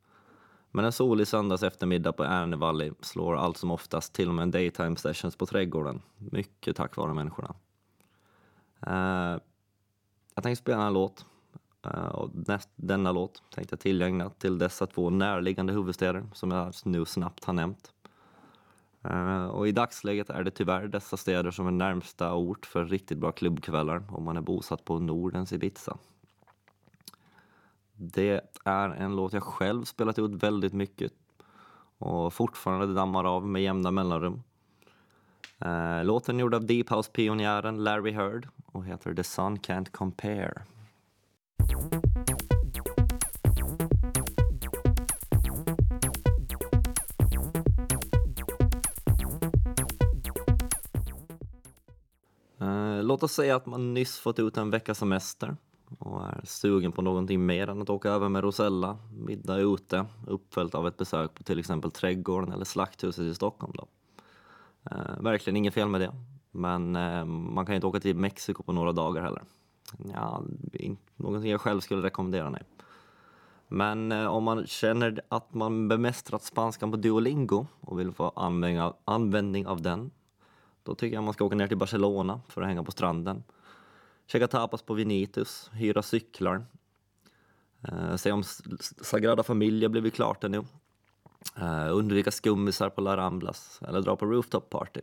Men 0.71 0.85
en 0.85 0.91
solig 0.91 1.27
söndags 1.27 1.63
eftermiddag 1.63 2.11
på 2.11 2.23
Ärnevalli 2.23 2.91
slår 3.01 3.35
allt 3.35 3.57
som 3.57 3.71
oftast 3.71 4.13
till 4.13 4.27
och 4.29 4.35
med 4.35 4.43
en 4.43 4.51
daytime 4.51 4.95
sessions 4.95 5.35
på 5.35 5.45
Trädgården. 5.45 6.01
Mycket 6.17 6.75
tack 6.75 6.95
vare 6.97 7.13
människorna. 7.13 7.55
Uh, 8.87 9.39
jag 10.35 10.43
tänkte 10.43 10.55
spela 10.55 10.87
en 10.87 10.93
låt. 10.93 11.25
Uh, 11.87 12.05
och 12.05 12.29
näst, 12.47 12.69
denna 12.75 13.11
låt 13.11 13.43
tänkte 13.55 13.73
jag 13.73 13.79
tillägna 13.79 14.29
till 14.29 14.57
dessa 14.57 14.87
två 14.87 15.09
närliggande 15.09 15.73
huvudstäder 15.73 16.23
som 16.33 16.51
jag 16.51 16.73
nu 16.83 17.05
snabbt 17.05 17.45
har 17.45 17.53
nämnt. 17.53 17.92
Eh, 19.03 19.45
och 19.45 19.67
i 19.67 19.71
dagsläget 19.71 20.29
är 20.29 20.43
det 20.43 20.51
tyvärr 20.51 20.87
dessa 20.87 21.17
städer 21.17 21.51
som 21.51 21.67
är 21.67 21.71
närmsta 21.71 22.33
ort 22.33 22.65
för 22.65 22.85
riktigt 22.85 23.17
bra 23.17 23.31
klubbkvällar 23.31 24.03
om 24.09 24.23
man 24.23 24.37
är 24.37 24.41
bosatt 24.41 24.85
på 24.85 24.99
Nordens 24.99 25.53
Ibiza. 25.53 25.97
Det 27.95 28.41
är 28.65 28.89
en 28.89 29.15
låt 29.15 29.33
jag 29.33 29.43
själv 29.43 29.83
spelat 29.83 30.19
ut 30.19 30.43
väldigt 30.43 30.73
mycket 30.73 31.11
och 31.97 32.33
fortfarande 32.33 32.93
dammar 32.93 33.23
av 33.23 33.47
med 33.47 33.63
jämna 33.63 33.91
mellanrum. 33.91 34.43
Eh, 35.59 36.03
låten 36.03 36.35
är 36.35 36.41
gjord 36.41 36.53
av 36.53 36.65
Deep 36.65 36.89
House-pionjären 36.89 37.83
Larry 37.83 38.11
Heard 38.11 38.47
och 38.65 38.85
heter 38.85 39.13
The 39.13 39.23
Sun 39.23 39.59
Can't 39.59 39.91
Compare. 39.91 40.61
Låt 53.03 53.23
oss 53.23 53.31
säga 53.31 53.55
att 53.55 53.65
man 53.65 53.93
nyss 53.93 54.19
fått 54.19 54.39
ut 54.39 54.57
en 54.57 54.69
veckas 54.69 54.97
semester 54.97 55.55
och 55.99 56.25
är 56.25 56.41
sugen 56.43 56.91
på 56.91 57.01
någonting 57.01 57.45
mer 57.45 57.69
än 57.69 57.81
att 57.81 57.89
åka 57.89 58.09
över 58.09 58.29
med 58.29 58.43
Rosella, 58.43 58.97
middag 59.11 59.57
ute, 59.57 60.05
uppföljt 60.27 60.75
av 60.75 60.87
ett 60.87 60.97
besök 60.97 61.33
på 61.33 61.43
till 61.43 61.59
exempel 61.59 61.91
Trädgården 61.91 62.51
eller 62.51 62.65
Slakthuset 62.65 63.23
i 63.23 63.35
Stockholm. 63.35 63.73
Då. 63.75 63.87
Eh, 64.91 65.21
verkligen 65.21 65.57
inget 65.57 65.73
fel 65.73 65.87
med 65.87 66.01
det, 66.01 66.13
men 66.51 66.95
eh, 66.95 67.25
man 67.25 67.65
kan 67.65 67.73
ju 67.73 67.75
inte 67.75 67.87
åka 67.87 67.99
till 67.99 68.15
Mexiko 68.15 68.63
på 68.63 68.71
några 68.71 68.91
dagar 68.91 69.21
heller. 69.21 69.43
Ja, 70.13 70.43
någonting 71.15 71.51
jag 71.51 71.61
själv 71.61 71.79
skulle 71.79 72.01
rekommendera, 72.01 72.49
nej. 72.49 72.63
Men 73.67 74.11
eh, 74.11 74.25
om 74.25 74.43
man 74.43 74.67
känner 74.67 75.21
att 75.29 75.53
man 75.53 75.87
bemästrat 75.87 76.43
spanskan 76.43 76.91
på 76.91 76.97
Duolingo 76.97 77.67
och 77.79 77.99
vill 77.99 78.11
få 78.11 78.29
användning 78.35 78.81
av, 78.81 78.95
användning 79.05 79.67
av 79.67 79.81
den, 79.81 80.11
då 80.83 80.95
tycker 80.95 81.15
jag 81.15 81.23
man 81.23 81.33
ska 81.33 81.45
åka 81.45 81.55
ner 81.55 81.67
till 81.67 81.77
Barcelona 81.77 82.41
för 82.47 82.61
att 82.61 82.67
hänga 82.67 82.83
på 82.83 82.91
stranden. 82.91 83.43
Käka 84.27 84.47
tapas 84.47 84.81
på 84.81 84.93
Vinitus, 84.93 85.69
hyra 85.73 86.01
cyklar. 86.01 86.65
Eh, 87.87 88.15
se 88.15 88.31
om 88.31 88.43
Sagrada 89.01 89.43
Familia 89.43 89.89
blivit 89.89 90.13
klart 90.13 90.43
ännu. 90.43 90.63
Eh, 91.57 91.95
undvika 91.97 92.31
skummisar 92.31 92.89
på 92.89 93.01
La 93.01 93.17
Ramblas 93.17 93.79
eller 93.87 94.01
dra 94.01 94.15
på 94.15 94.25
rooftop 94.25 94.69
party. 94.69 95.01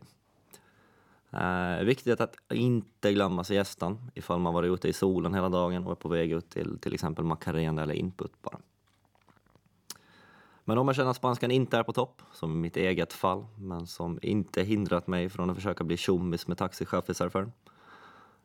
Eh, 1.31 1.83
viktigt 1.85 2.21
att 2.21 2.35
inte 2.49 3.13
glömma 3.13 3.43
siestan 3.43 4.11
ifall 4.15 4.39
man 4.39 4.53
varit 4.53 4.71
ute 4.71 4.87
i 4.87 4.93
solen 4.93 5.33
hela 5.33 5.49
dagen 5.49 5.85
och 5.85 5.91
är 5.91 5.95
på 5.95 6.09
väg 6.09 6.31
ut 6.31 6.49
till 6.49 6.79
till 6.79 6.93
exempel 6.93 7.25
Macarena 7.25 7.83
eller 7.83 7.93
Input 7.93 8.41
bara. 8.41 8.59
Men 10.71 10.77
om 10.77 10.87
jag 10.87 10.95
känner 10.95 11.09
att 11.09 11.15
spanskan 11.15 11.51
inte 11.51 11.77
är 11.77 11.83
på 11.83 11.93
topp, 11.93 12.21
som 12.33 12.51
i 12.51 12.55
mitt 12.55 12.77
eget 12.77 13.13
fall, 13.13 13.45
men 13.57 13.87
som 13.87 14.19
inte 14.21 14.63
hindrat 14.63 15.07
mig 15.07 15.29
från 15.29 15.49
att 15.49 15.55
försöka 15.55 15.83
bli 15.83 15.97
tjommis 15.97 16.47
med 16.47 16.57
taxichaffisar 16.57 17.29
för. 17.29 17.51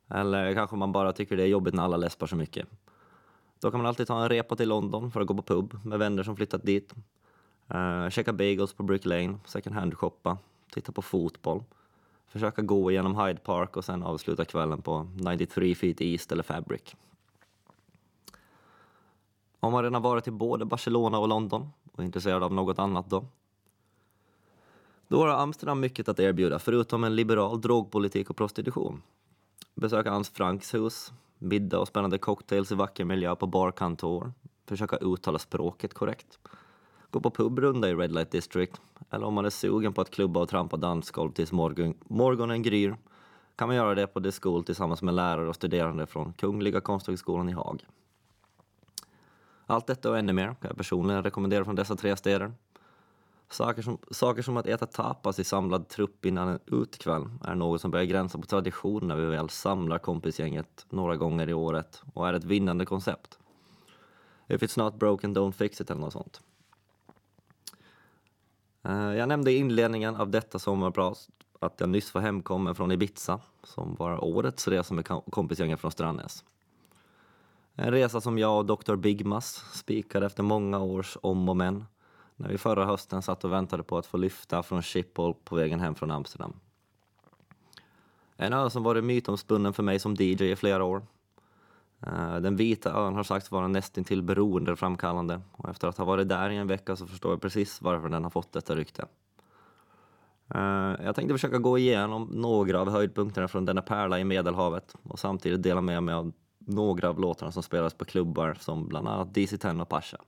Eller 0.08 0.54
kanske 0.54 0.76
man 0.76 0.92
bara 0.92 1.12
tycker 1.12 1.36
det 1.36 1.42
är 1.42 1.46
jobbigt 1.46 1.74
när 1.74 1.82
alla 1.82 1.96
läspar 1.96 2.26
så 2.26 2.36
mycket. 2.36 2.66
Då 3.60 3.70
kan 3.70 3.80
man 3.80 3.86
alltid 3.86 4.06
ta 4.06 4.22
en 4.22 4.28
repa 4.28 4.56
till 4.56 4.68
London 4.68 5.10
för 5.10 5.20
att 5.20 5.26
gå 5.26 5.34
på 5.34 5.42
pub 5.42 5.80
med 5.84 5.98
vänner 5.98 6.22
som 6.22 6.36
flyttat 6.36 6.62
dit. 6.62 6.94
Uh, 7.74 8.08
checka 8.08 8.32
bagels 8.32 8.72
på 8.72 8.82
Brick 8.82 9.04
Lane, 9.04 9.38
second 9.44 9.76
hand-shoppa, 9.76 10.38
titta 10.70 10.92
på 10.92 11.02
fotboll 11.02 11.62
försöka 12.26 12.62
gå 12.62 12.90
igenom 12.90 13.18
Hyde 13.18 13.40
Park 13.40 13.76
och 13.76 13.84
sen 13.84 14.02
avsluta 14.02 14.44
kvällen 14.44 14.82
på 14.82 15.06
93 15.14 15.74
feet 15.74 16.00
East 16.00 16.32
eller 16.32 16.42
Fabric. 16.42 16.94
Om 19.60 19.72
man 19.72 19.82
redan 19.84 20.02
varit 20.02 20.28
i 20.28 20.30
både 20.30 20.64
Barcelona 20.64 21.18
och 21.18 21.28
London 21.28 21.70
och 21.96 22.00
är 22.00 22.04
intresserad 22.04 22.42
av 22.42 22.52
något 22.52 22.78
annat 22.78 23.10
då? 23.10 23.24
Då 25.08 25.20
har 25.20 25.28
Amsterdam 25.28 25.80
mycket 25.80 26.08
att 26.08 26.20
erbjuda, 26.20 26.58
förutom 26.58 27.04
en 27.04 27.16
liberal 27.16 27.60
drogpolitik 27.60 28.30
och 28.30 28.36
prostitution. 28.36 29.02
Besöka 29.74 30.10
Hans 30.10 30.30
Franks 30.30 30.74
hus, 30.74 31.12
middag 31.38 31.78
och 31.78 31.88
spännande 31.88 32.18
cocktails 32.18 32.72
i 32.72 32.74
vacker 32.74 33.04
miljö 33.04 33.36
på 33.36 33.46
Bar 33.46 33.70
Cantor, 33.70 34.32
försöka 34.66 34.96
uttala 34.96 35.38
språket 35.38 35.94
korrekt 35.94 36.38
gå 37.10 37.20
på 37.20 37.30
pubrunda 37.30 37.88
i 37.88 37.94
Red 37.94 38.12
Light 38.12 38.30
District 38.30 38.80
eller 39.10 39.26
om 39.26 39.34
man 39.34 39.44
är 39.44 39.50
sugen 39.50 39.92
på 39.92 40.00
att 40.00 40.10
klubba 40.10 40.40
och 40.40 40.48
trampa 40.48 40.76
dansgolv 40.76 41.32
tills 41.32 41.52
morgon, 41.52 41.94
morgonen 42.06 42.62
gryr 42.62 42.96
kan 43.56 43.68
man 43.68 43.76
göra 43.76 43.94
det 43.94 44.06
på 44.06 44.20
The 44.20 44.32
School 44.32 44.64
tillsammans 44.64 45.02
med 45.02 45.14
lärare 45.14 45.48
och 45.48 45.54
studerande 45.54 46.06
från 46.06 46.32
Kungliga 46.32 46.80
Konsthögskolan 46.80 47.48
i 47.48 47.52
Haag. 47.52 47.84
Allt 49.66 49.86
detta 49.86 50.10
och 50.10 50.18
ännu 50.18 50.32
mer 50.32 50.46
kan 50.46 50.68
jag 50.68 50.76
personligen 50.76 51.22
rekommendera 51.22 51.64
från 51.64 51.74
dessa 51.74 51.96
tre 51.96 52.16
städer. 52.16 52.52
Saker 53.50 53.82
som, 53.82 53.98
saker 54.10 54.42
som 54.42 54.56
att 54.56 54.66
äta 54.66 54.86
tapas 54.86 55.38
i 55.38 55.44
samlad 55.44 55.88
trupp 55.88 56.24
innan 56.24 56.48
en 56.48 56.58
utkväll 56.66 57.28
är 57.44 57.54
något 57.54 57.80
som 57.80 57.90
börjar 57.90 58.04
gränsa 58.04 58.38
på 58.38 58.46
tradition 58.46 59.08
när 59.08 59.16
vi 59.16 59.26
väl 59.26 59.48
samlar 59.48 59.98
kompisgänget 59.98 60.86
några 60.90 61.16
gånger 61.16 61.48
i 61.48 61.54
året 61.54 62.02
och 62.14 62.28
är 62.28 62.32
ett 62.32 62.44
vinnande 62.44 62.86
koncept. 62.86 63.38
If 64.46 64.62
it's 64.62 64.78
not 64.78 64.94
broken, 64.94 65.36
don't 65.36 65.52
fix 65.52 65.80
it 65.80 65.90
eller 65.90 66.00
något 66.00 66.12
sånt. 66.12 66.40
Eh, 68.82 69.14
jag 69.14 69.28
nämnde 69.28 69.52
i 69.52 69.56
inledningen 69.56 70.16
av 70.16 70.30
detta 70.30 70.58
sommarprat 70.58 71.28
att 71.60 71.80
jag 71.80 71.88
nyss 71.88 72.14
var 72.14 72.20
hemkommen 72.20 72.74
från 72.74 72.92
Ibiza 72.92 73.40
som 73.62 73.94
var 73.94 74.24
årets 74.24 74.68
resa 74.68 74.94
med 74.94 75.06
kompisgänget 75.30 75.80
från 75.80 75.90
Strandnäs. 75.90 76.44
En 77.78 77.90
resa 77.90 78.20
som 78.20 78.38
jag 78.38 78.58
och 78.58 78.66
Dr. 78.66 78.96
Bigmas 78.96 79.64
spikade 79.72 80.26
efter 80.26 80.42
många 80.42 80.78
års 80.78 81.16
om 81.22 81.48
och 81.48 81.56
men 81.56 81.84
när 82.36 82.48
vi 82.48 82.58
förra 82.58 82.84
hösten 82.84 83.22
satt 83.22 83.44
och 83.44 83.52
väntade 83.52 83.82
på 83.82 83.98
att 83.98 84.06
få 84.06 84.16
lyfta 84.16 84.62
från 84.62 84.82
Schiphol 84.82 85.34
på 85.44 85.56
vägen 85.56 85.80
hem 85.80 85.94
från 85.94 86.10
Amsterdam. 86.10 86.52
En 88.36 88.52
ö 88.52 88.70
som 88.70 88.82
varit 88.82 89.04
mytomspunnen 89.04 89.72
för 89.72 89.82
mig 89.82 89.98
som 89.98 90.14
DJ 90.14 90.50
i 90.50 90.56
flera 90.56 90.84
år 90.84 91.06
eh, 92.06 92.36
den 92.36 92.56
vita 92.56 92.92
ön 92.92 93.14
har 93.14 93.22
sagts 93.22 93.50
vara 93.50 93.68
nästintill 93.68 94.22
beroendeframkallande 94.22 95.40
och 95.52 95.68
efter 95.68 95.88
att 95.88 95.98
ha 95.98 96.04
varit 96.04 96.28
där 96.28 96.50
i 96.50 96.56
en 96.56 96.66
vecka 96.66 96.96
så 96.96 97.06
förstår 97.06 97.32
jag 97.32 97.40
precis 97.40 97.82
varför 97.82 98.08
den 98.08 98.24
har 98.24 98.30
fått 98.30 98.52
detta 98.52 98.74
rykte. 98.74 99.06
Eh, 100.54 100.94
jag 101.04 101.14
tänkte 101.14 101.34
försöka 101.34 101.58
gå 101.58 101.78
igenom 101.78 102.28
några 102.32 102.80
av 102.80 102.90
höjdpunkterna 102.90 103.48
från 103.48 103.64
denna 103.64 103.82
pärla 103.82 104.20
i 104.20 104.24
Medelhavet 104.24 104.94
och 105.02 105.18
samtidigt 105.18 105.62
dela 105.62 105.80
med 105.80 106.02
mig 106.02 106.14
av 106.14 106.32
några 106.66 107.08
av 107.08 107.20
låtarna 107.20 107.52
som 107.52 107.62
spelas 107.62 107.94
på 107.94 108.04
klubbar 108.04 108.56
som 108.60 108.88
bland 108.88 109.08
annat 109.08 109.28
DC-10 109.28 109.80
och 109.82 109.88
Pasha. 109.88 110.18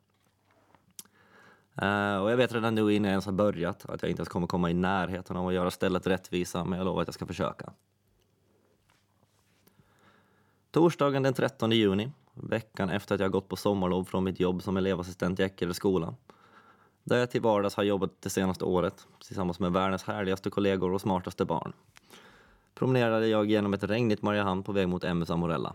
Uh, 1.82 2.22
och 2.22 2.30
jag 2.30 2.36
vet 2.36 2.52
redan 2.52 2.74
nu 2.74 2.92
innan 2.92 3.04
jag 3.04 3.12
ens 3.12 3.26
har 3.26 3.32
börjat 3.32 3.84
att 3.84 4.02
jag 4.02 4.10
inte 4.10 4.20
ens 4.20 4.28
kommer 4.28 4.46
komma 4.46 4.70
i 4.70 4.74
närheten 4.74 5.36
av 5.36 5.48
att 5.48 5.54
göra 5.54 5.70
stället 5.70 6.06
rättvisa, 6.06 6.64
men 6.64 6.78
jag 6.78 6.84
lovar 6.84 7.02
att 7.02 7.08
jag 7.08 7.14
ska 7.14 7.26
försöka. 7.26 7.72
Torsdagen 10.70 11.22
den 11.22 11.34
13 11.34 11.72
juni, 11.72 12.12
veckan 12.34 12.90
efter 12.90 13.14
att 13.14 13.20
jag 13.20 13.30
gått 13.30 13.48
på 13.48 13.56
sommarlov 13.56 14.04
från 14.04 14.24
mitt 14.24 14.40
jobb 14.40 14.62
som 14.62 14.76
elevassistent 14.76 15.40
i 15.40 15.42
Ekerö 15.42 15.74
skola, 15.74 16.14
där 17.04 17.16
jag 17.16 17.30
till 17.30 17.40
vardags 17.40 17.74
har 17.74 17.84
jobbat 17.84 18.10
det 18.20 18.30
senaste 18.30 18.64
året 18.64 19.06
tillsammans 19.26 19.60
med 19.60 19.72
världens 19.72 20.04
härligaste 20.04 20.50
kollegor 20.50 20.92
och 20.92 21.00
smartaste 21.00 21.44
barn, 21.44 21.72
promenerade 22.74 23.26
jag 23.26 23.50
genom 23.50 23.74
ett 23.74 23.84
regnigt 23.84 24.22
Mariehamn 24.22 24.62
på 24.62 24.72
väg 24.72 24.88
mot 24.88 25.04
MS 25.04 25.30
Amorella. 25.30 25.74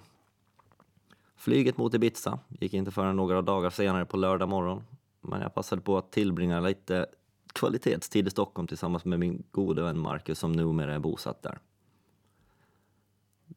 Flyget 1.43 1.77
mot 1.77 1.93
Ibiza 1.93 2.39
gick 2.49 2.73
inte 2.73 2.91
förrän 2.91 3.15
några 3.15 3.41
dagar 3.41 3.69
senare 3.69 4.05
på 4.05 4.17
lördag 4.17 4.49
morgon, 4.49 4.83
men 5.21 5.41
jag 5.41 5.53
passade 5.53 5.81
på 5.81 5.97
att 5.97 6.11
tillbringa 6.11 6.59
lite 6.59 7.05
kvalitetstid 7.53 8.27
i 8.27 8.29
Stockholm 8.29 8.67
tillsammans 8.67 9.05
med 9.05 9.19
min 9.19 9.43
gode 9.51 9.81
vän 9.81 9.99
Marcus 9.99 10.39
som 10.39 10.51
numera 10.51 10.93
är 10.93 10.99
bosatt 10.99 11.41
där. 11.41 11.59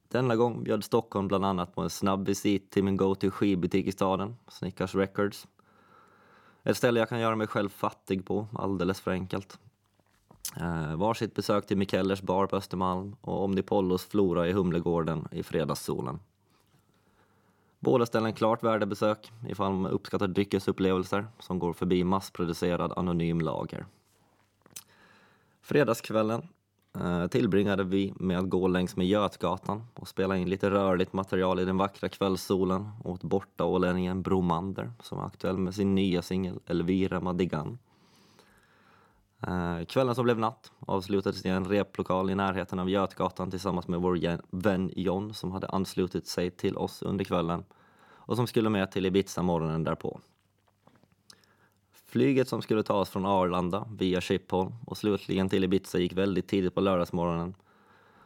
Denna 0.08 0.36
gång 0.36 0.64
bjöd 0.64 0.84
Stockholm 0.84 1.28
bland 1.28 1.44
annat 1.44 1.74
på 1.74 1.82
en 1.82 1.90
snabb 1.90 2.26
visit 2.26 2.70
till 2.70 2.84
min 2.84 2.96
go-to 2.96 3.30
skivbutik 3.30 3.86
i 3.86 3.92
staden, 3.92 4.36
Snickars 4.48 4.94
Records. 4.94 5.46
Ett 6.62 6.76
ställe 6.76 7.00
jag 7.00 7.08
kan 7.08 7.20
göra 7.20 7.36
mig 7.36 7.46
själv 7.46 7.68
fattig 7.68 8.26
på, 8.26 8.46
alldeles 8.52 9.00
för 9.00 9.10
enkelt. 9.10 9.58
Eh, 10.56 10.96
varsitt 10.96 11.34
besök 11.34 11.66
till 11.66 11.78
Mikellers 11.78 12.22
bar 12.22 12.46
på 12.46 12.56
Östermalm 12.56 13.16
och 13.20 13.44
Omnipollos 13.44 14.04
Flora 14.04 14.48
i 14.48 14.52
Humlegården 14.52 15.28
i 15.30 15.42
fredagssolen. 15.42 16.18
Båda 17.86 18.06
ställen 18.06 18.32
klart 18.32 18.62
värda 18.62 18.86
besök 18.86 19.32
ifall 19.48 19.72
man 19.72 19.92
uppskattar 19.92 20.26
dryckesupplevelser 20.26 21.26
som 21.38 21.58
går 21.58 21.72
förbi 21.72 22.04
massproducerad 22.04 22.92
anonym 22.96 23.40
lager. 23.40 23.86
Fredagskvällen 25.62 26.48
Eh, 27.00 27.26
tillbringade 27.26 27.84
vi 27.84 28.12
med 28.16 28.38
att 28.38 28.48
gå 28.48 28.68
längs 28.68 28.96
med 28.96 29.06
Götgatan 29.06 29.82
och 29.94 30.08
spela 30.08 30.36
in 30.36 30.50
lite 30.50 30.70
rörligt 30.70 31.12
material 31.12 31.60
i 31.60 31.64
den 31.64 31.76
vackra 31.76 32.08
kvällssolen 32.08 32.88
åt 33.04 33.22
bortaålänningen 33.22 34.22
Bromander 34.22 34.92
som 35.02 35.18
är 35.18 35.24
aktuell 35.24 35.58
med 35.58 35.74
sin 35.74 35.94
nya 35.94 36.22
singel 36.22 36.60
Elvira 36.66 37.20
Madigan. 37.20 37.78
Eh, 39.46 39.84
kvällen 39.84 40.14
som 40.14 40.24
blev 40.24 40.38
natt 40.38 40.72
avslutades 40.80 41.44
i 41.44 41.48
en 41.48 41.64
replokal 41.64 42.30
i 42.30 42.34
närheten 42.34 42.78
av 42.78 42.90
Götgatan 42.90 43.50
tillsammans 43.50 43.88
med 43.88 44.00
vår 44.00 44.38
vän 44.50 44.90
John 44.96 45.34
som 45.34 45.52
hade 45.52 45.66
anslutit 45.66 46.26
sig 46.26 46.50
till 46.50 46.76
oss 46.76 47.02
under 47.02 47.24
kvällen 47.24 47.64
och 48.26 48.36
som 48.36 48.46
skulle 48.46 48.68
med 48.68 48.90
till 48.90 49.06
Ibiza 49.06 49.42
morgonen 49.42 49.84
därpå. 49.84 50.20
Flyget 52.06 52.48
som 52.48 52.62
skulle 52.62 52.82
ta 52.82 52.94
oss 52.94 53.10
från 53.10 53.26
Arlanda 53.26 53.88
via 53.98 54.20
Schiphol 54.20 54.72
och 54.86 54.96
slutligen 54.96 55.48
till 55.48 55.64
Ibiza 55.64 55.98
gick 55.98 56.12
väldigt 56.12 56.48
tidigt 56.48 56.74
på 56.74 56.80
lördagsmorgonen. 56.80 57.54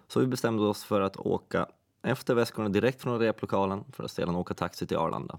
Så 0.09 0.21
vi 0.21 0.27
bestämde 0.27 0.63
oss 0.63 0.85
för 0.85 1.01
att 1.01 1.17
åka 1.17 1.67
efter 2.03 2.35
väskorna 2.35 2.69
direkt 2.69 3.03
från 3.03 3.19
replokalen 3.19 3.85
för 3.93 4.05
att 4.05 4.11
sedan 4.11 4.37
åka 4.37 4.55
taxi 4.55 4.87
till 4.87 4.97
Arlanda. 4.97 5.39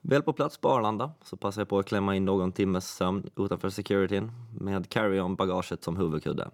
Väl 0.00 0.22
på 0.22 0.32
plats 0.32 0.58
på 0.58 0.68
Arlanda 0.68 1.12
så 1.22 1.36
passade 1.36 1.60
jag 1.60 1.68
på 1.68 1.78
att 1.78 1.86
klämma 1.86 2.16
in 2.16 2.24
någon 2.24 2.52
timmes 2.52 2.88
sömn 2.88 3.30
utanför 3.36 3.70
securityn 3.70 4.32
med 4.60 4.88
carry-on-bagaget 4.88 5.84
som 5.84 5.96
huvudkudde. 5.96 6.50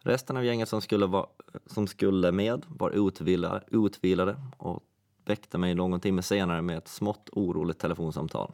Resten 0.00 0.36
av 0.36 0.44
gänget 0.44 0.68
som 0.68 0.80
skulle, 0.80 1.06
va, 1.06 1.26
som 1.66 1.86
skulle 1.86 2.32
med 2.32 2.64
var 2.68 2.90
utvilade, 2.90 3.64
utvilade 3.70 4.36
och 4.56 4.82
väckte 5.24 5.58
mig 5.58 5.74
någon 5.74 6.00
timme 6.00 6.22
senare 6.22 6.62
med 6.62 6.78
ett 6.78 6.88
smått 6.88 7.30
oroligt 7.32 7.78
telefonsamtal. 7.78 8.52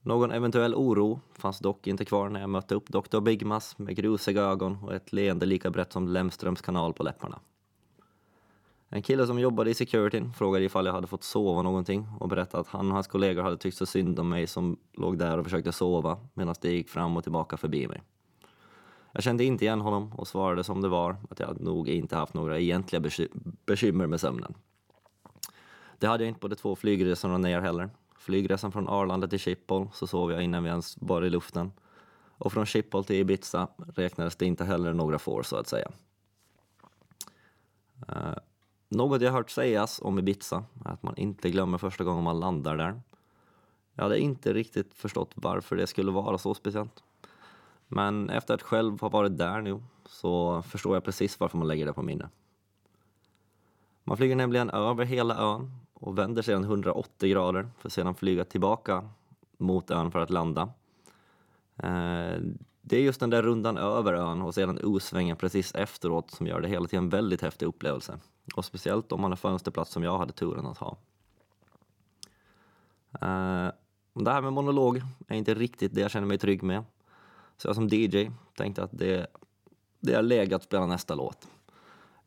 Någon 0.00 0.30
eventuell 0.30 0.74
oro 0.74 1.20
fanns 1.32 1.58
dock 1.58 1.86
inte 1.86 2.04
kvar 2.04 2.28
när 2.28 2.40
jag 2.40 2.50
mötte 2.50 2.74
upp 2.74 2.88
Dr. 2.88 3.20
Bigmas 3.20 3.78
med 3.78 3.96
grusiga 3.96 4.42
ögon 4.42 4.78
och 4.84 4.94
ett 4.94 5.12
leende 5.12 5.46
lika 5.46 5.70
brett 5.70 5.92
som 5.92 6.08
Lemströms 6.08 6.60
kanal 6.60 6.92
på 6.92 7.02
läpparna. 7.02 7.40
En 8.96 9.02
kille 9.02 9.26
som 9.26 9.38
jobbade 9.38 9.70
i 9.70 9.74
securityn 9.74 10.32
frågade 10.32 10.64
ifall 10.64 10.86
jag 10.86 10.92
hade 10.92 11.06
fått 11.06 11.24
sova 11.24 11.62
någonting 11.62 12.08
och 12.20 12.28
berättade 12.28 12.60
att 12.60 12.68
han 12.68 12.88
och 12.88 12.94
hans 12.94 13.06
kollegor 13.06 13.42
hade 13.42 13.56
tyckt 13.56 13.76
så 13.76 13.86
synd 13.86 14.18
om 14.18 14.28
mig 14.28 14.46
som 14.46 14.76
låg 14.92 15.18
där 15.18 15.38
och 15.38 15.44
försökte 15.44 15.72
sova 15.72 16.18
medan 16.34 16.54
de 16.60 16.68
gick 16.68 16.88
fram 16.88 17.16
och 17.16 17.22
tillbaka 17.22 17.56
förbi 17.56 17.88
mig. 17.88 18.02
Jag 19.12 19.22
kände 19.22 19.44
inte 19.44 19.64
igen 19.64 19.80
honom 19.80 20.12
och 20.12 20.28
svarade 20.28 20.64
som 20.64 20.80
det 20.80 20.88
var 20.88 21.16
att 21.30 21.40
jag 21.40 21.60
nog 21.60 21.88
inte 21.88 22.16
haft 22.16 22.34
några 22.34 22.58
egentliga 22.58 23.10
bekymmer 23.66 24.06
med 24.06 24.20
sömnen. 24.20 24.54
Det 25.98 26.06
hade 26.06 26.24
jag 26.24 26.28
inte 26.28 26.40
på 26.40 26.48
de 26.48 26.56
två 26.56 26.76
flygresorna 26.76 27.38
ner 27.38 27.60
heller. 27.60 27.90
Flygresan 28.18 28.72
från 28.72 28.88
Arlanda 28.88 29.28
till 29.28 29.40
Schiphol 29.40 29.88
så 29.92 30.06
sov 30.06 30.32
jag 30.32 30.42
innan 30.42 30.62
vi 30.62 30.68
ens 30.68 30.96
var 31.00 31.22
i 31.22 31.30
luften. 31.30 31.72
Och 32.38 32.52
från 32.52 32.66
Schiphol 32.66 33.04
till 33.04 33.16
Ibiza 33.16 33.68
räknades 33.94 34.36
det 34.36 34.46
inte 34.46 34.64
heller 34.64 34.92
några 34.92 35.18
får 35.18 35.42
så 35.42 35.56
att 35.56 35.68
säga. 35.68 35.90
Eh, 38.08 38.36
något 38.88 39.22
jag 39.22 39.32
hört 39.32 39.50
sägas 39.50 40.00
om 40.02 40.18
Ibiza 40.18 40.64
är 40.84 40.90
att 40.90 41.02
man 41.02 41.16
inte 41.16 41.50
glömmer 41.50 41.78
första 41.78 42.04
gången 42.04 42.24
man 42.24 42.40
landar 42.40 42.76
där. 42.76 43.00
Jag 43.94 44.02
hade 44.02 44.18
inte 44.18 44.52
riktigt 44.52 44.94
förstått 44.94 45.32
varför 45.34 45.76
det 45.76 45.86
skulle 45.86 46.10
vara 46.10 46.38
så 46.38 46.54
speciellt. 46.54 47.02
Men 47.88 48.30
efter 48.30 48.54
att 48.54 48.62
själv 48.62 49.00
ha 49.00 49.08
varit 49.08 49.38
där 49.38 49.60
nu 49.60 49.82
så 50.06 50.62
förstår 50.62 50.96
jag 50.96 51.04
precis 51.04 51.40
varför 51.40 51.58
man 51.58 51.68
lägger 51.68 51.86
det 51.86 51.92
på 51.92 52.02
minne. 52.02 52.28
Man 54.04 54.16
flyger 54.16 54.36
nämligen 54.36 54.70
över 54.70 55.04
hela 55.04 55.36
ön 55.36 55.70
och 55.94 56.18
vänder 56.18 56.42
sedan 56.42 56.64
180 56.64 57.30
grader 57.30 57.68
för 57.78 57.88
att 57.88 57.92
sedan 57.92 58.14
flyga 58.14 58.44
tillbaka 58.44 59.08
mot 59.58 59.90
ön 59.90 60.10
för 60.10 60.18
att 60.18 60.30
landa. 60.30 60.62
Eh, 61.76 62.40
det 62.80 62.96
är 62.96 63.00
just 63.00 63.20
den 63.20 63.30
där 63.30 63.42
rundan 63.42 63.76
över 63.76 64.12
ön 64.12 64.42
och 64.42 64.54
sedan 64.54 64.78
U-svängen 64.82 65.36
precis 65.36 65.74
efteråt 65.74 66.30
som 66.30 66.46
gör 66.46 66.60
det 66.60 66.68
hela 66.68 66.86
till 66.86 66.98
en 66.98 67.08
väldigt 67.08 67.42
häftig 67.42 67.66
upplevelse. 67.66 68.18
Och 68.54 68.64
speciellt 68.64 69.12
om 69.12 69.20
man 69.20 69.30
har 69.30 69.36
fönsterplats 69.36 69.92
som 69.92 70.02
jag 70.02 70.18
hade 70.18 70.32
turen 70.32 70.66
att 70.66 70.78
ha. 70.78 70.96
Eh, 73.20 73.72
det 74.14 74.32
här 74.32 74.40
med 74.42 74.52
monolog 74.52 75.02
är 75.28 75.36
inte 75.36 75.54
riktigt 75.54 75.94
det 75.94 76.00
jag 76.00 76.10
känner 76.10 76.26
mig 76.26 76.38
trygg 76.38 76.62
med. 76.62 76.84
Så 77.56 77.68
jag 77.68 77.74
som 77.74 77.88
DJ 77.88 78.30
tänkte 78.56 78.82
att 78.82 78.90
det, 78.92 79.26
det 80.00 80.12
är 80.12 80.22
läge 80.22 80.56
att 80.56 80.62
spela 80.62 80.86
nästa 80.86 81.14
låt. 81.14 81.48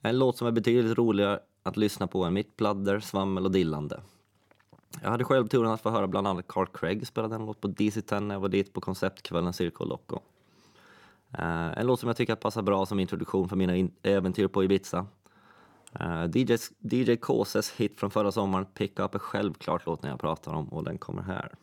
En 0.02 0.20
låt 0.20 0.38
som 0.38 0.48
är 0.48 0.52
betydligt 0.52 0.98
roligare 0.98 1.40
att 1.64 1.78
lyssna 1.78 2.08
på 2.08 2.24
än 2.24 2.34
mitt 2.34 2.56
pladder, 2.58 3.00
svammel 3.00 3.46
och 3.46 3.52
dillande. 3.52 4.02
Jag 5.02 5.10
hade 5.10 5.24
själv 5.24 5.48
turen 5.48 5.72
att 5.72 5.82
få 5.82 5.90
höra 5.90 6.08
bland 6.08 6.28
annat 6.28 6.48
Carl 6.48 6.68
Craig 6.74 7.08
spela 7.08 7.28
den 7.28 7.46
låt 7.46 7.62
på 7.62 7.68
DC-10 7.68 8.20
när 8.20 8.36
jag 8.36 8.40
var 8.40 8.50
dit 8.50 8.74
på 8.74 8.82
konceptkvällen 8.82 9.54
Circo 9.54 9.86
Loco. 9.86 10.20
Eh, 11.38 11.78
en 11.78 11.88
låt 11.88 12.00
som 12.00 12.08
jag 12.08 12.18
tycker 12.18 12.36
passar 12.36 12.62
bra 12.62 12.86
som 12.86 13.00
introduktion 13.00 13.50
för 13.50 13.56
mina 13.56 13.90
äventyr 14.04 14.48
på 14.48 14.64
Ibiza. 14.64 15.06
Eh, 15.94 16.24
uh, 16.24 16.30
DJ, 16.38 16.58
DJ 16.80 17.16
Kåses 17.16 17.72
hit 17.72 18.00
från 18.00 18.12
förra 18.12 18.32
sommaren, 18.32 18.66
Pick 18.66 19.00
Up, 19.00 19.16
är 19.16 19.20
självklart 19.20 19.86
låten 19.86 20.10
jag 20.10 20.20
pratar 20.20 20.54
om 20.54 20.70
och 20.70 20.84
den 20.84 20.98
kommer 20.98 21.22
här. 21.22 21.56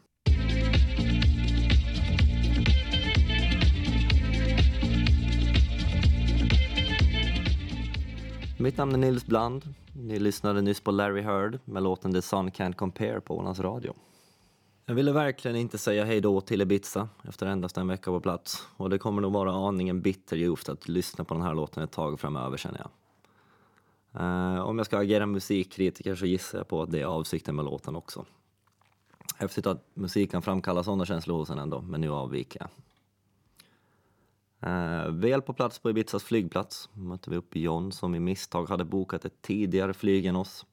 Mitt 8.59 8.77
namn 8.77 8.95
är 8.95 8.99
Nils 8.99 9.27
Bland. 9.27 9.75
Ni 9.93 10.19
lyssnade 10.19 10.63
nyss 10.63 10.81
på 10.81 10.91
Larry 10.91 11.23
Heard 11.23 11.59
med 11.65 11.83
låten 11.83 12.13
The 12.13 12.23
Sun 12.23 12.51
Can't 12.51 12.73
Compare 12.73 13.21
på 13.21 13.39
Ålands 13.39 13.61
Radio. 13.61 13.95
Jag 14.87 14.95
ville 14.95 15.13
verkligen 15.13 15.57
inte 15.57 15.79
säga 15.79 16.05
hej 16.05 16.21
då 16.21 16.41
till 16.41 16.63
Ibiza 16.63 17.09
efter 17.29 17.47
endast 17.47 17.79
en 17.79 17.89
vecka 17.89 18.11
på 18.11 18.21
plats 18.21 18.67
och 18.77 18.91
det 18.91 18.99
kommer 18.99 19.23
nog 19.23 19.33
vara 19.33 19.53
aningen 19.53 20.03
bitterljuvt 20.03 20.69
att 20.69 20.89
lyssna 20.89 21.25
på 21.25 21.35
den 21.35 21.43
här 21.43 21.55
låten 21.55 21.83
ett 21.83 21.93
tag 21.93 22.21
framöver 22.21 22.57
känner 22.57 22.79
jag. 22.79 22.91
Uh, 24.21 24.61
om 24.61 24.79
jag 24.79 24.87
ska 24.87 24.99
agera 24.99 25.27
musikkritiker 25.27 26.15
så 26.15 26.27
gissar 26.27 26.59
jag 26.59 26.69
på 26.69 26.83
att 26.83 26.91
det 26.91 27.01
är 27.01 27.05
avsikten 27.05 27.57
med 27.57 27.65
låten 27.65 27.97
också. 27.97 28.25
Häftigt 29.37 29.67
att 29.67 29.87
musik 29.95 30.31
kan 30.31 30.43
framkalla 30.43 30.83
sådana 30.83 31.07
känslor 31.07 31.39
hos 31.39 31.51
en 31.51 31.59
ändå, 31.59 31.81
men 31.81 32.01
nu 32.01 32.11
avviker 32.11 32.61
jag. 32.61 32.71
Eh, 34.61 35.07
uh, 35.07 35.13
väl 35.13 35.43
på 35.43 35.53
plats 35.53 35.79
på 35.79 35.91
Ibizas 35.91 36.25
flygplats 36.25 36.89
mötte 36.93 37.31
vi 37.31 37.37
upp 37.37 37.57
John 37.57 37.93
som 37.93 38.15
i 38.15 38.21
misstag 38.21 38.69
hade 38.69 38.85
bokat 38.85 39.25
ett 39.25 39.43
tidigare 39.43 39.95
flyg 39.95 40.27
än 40.27 40.37
oss 40.37 40.67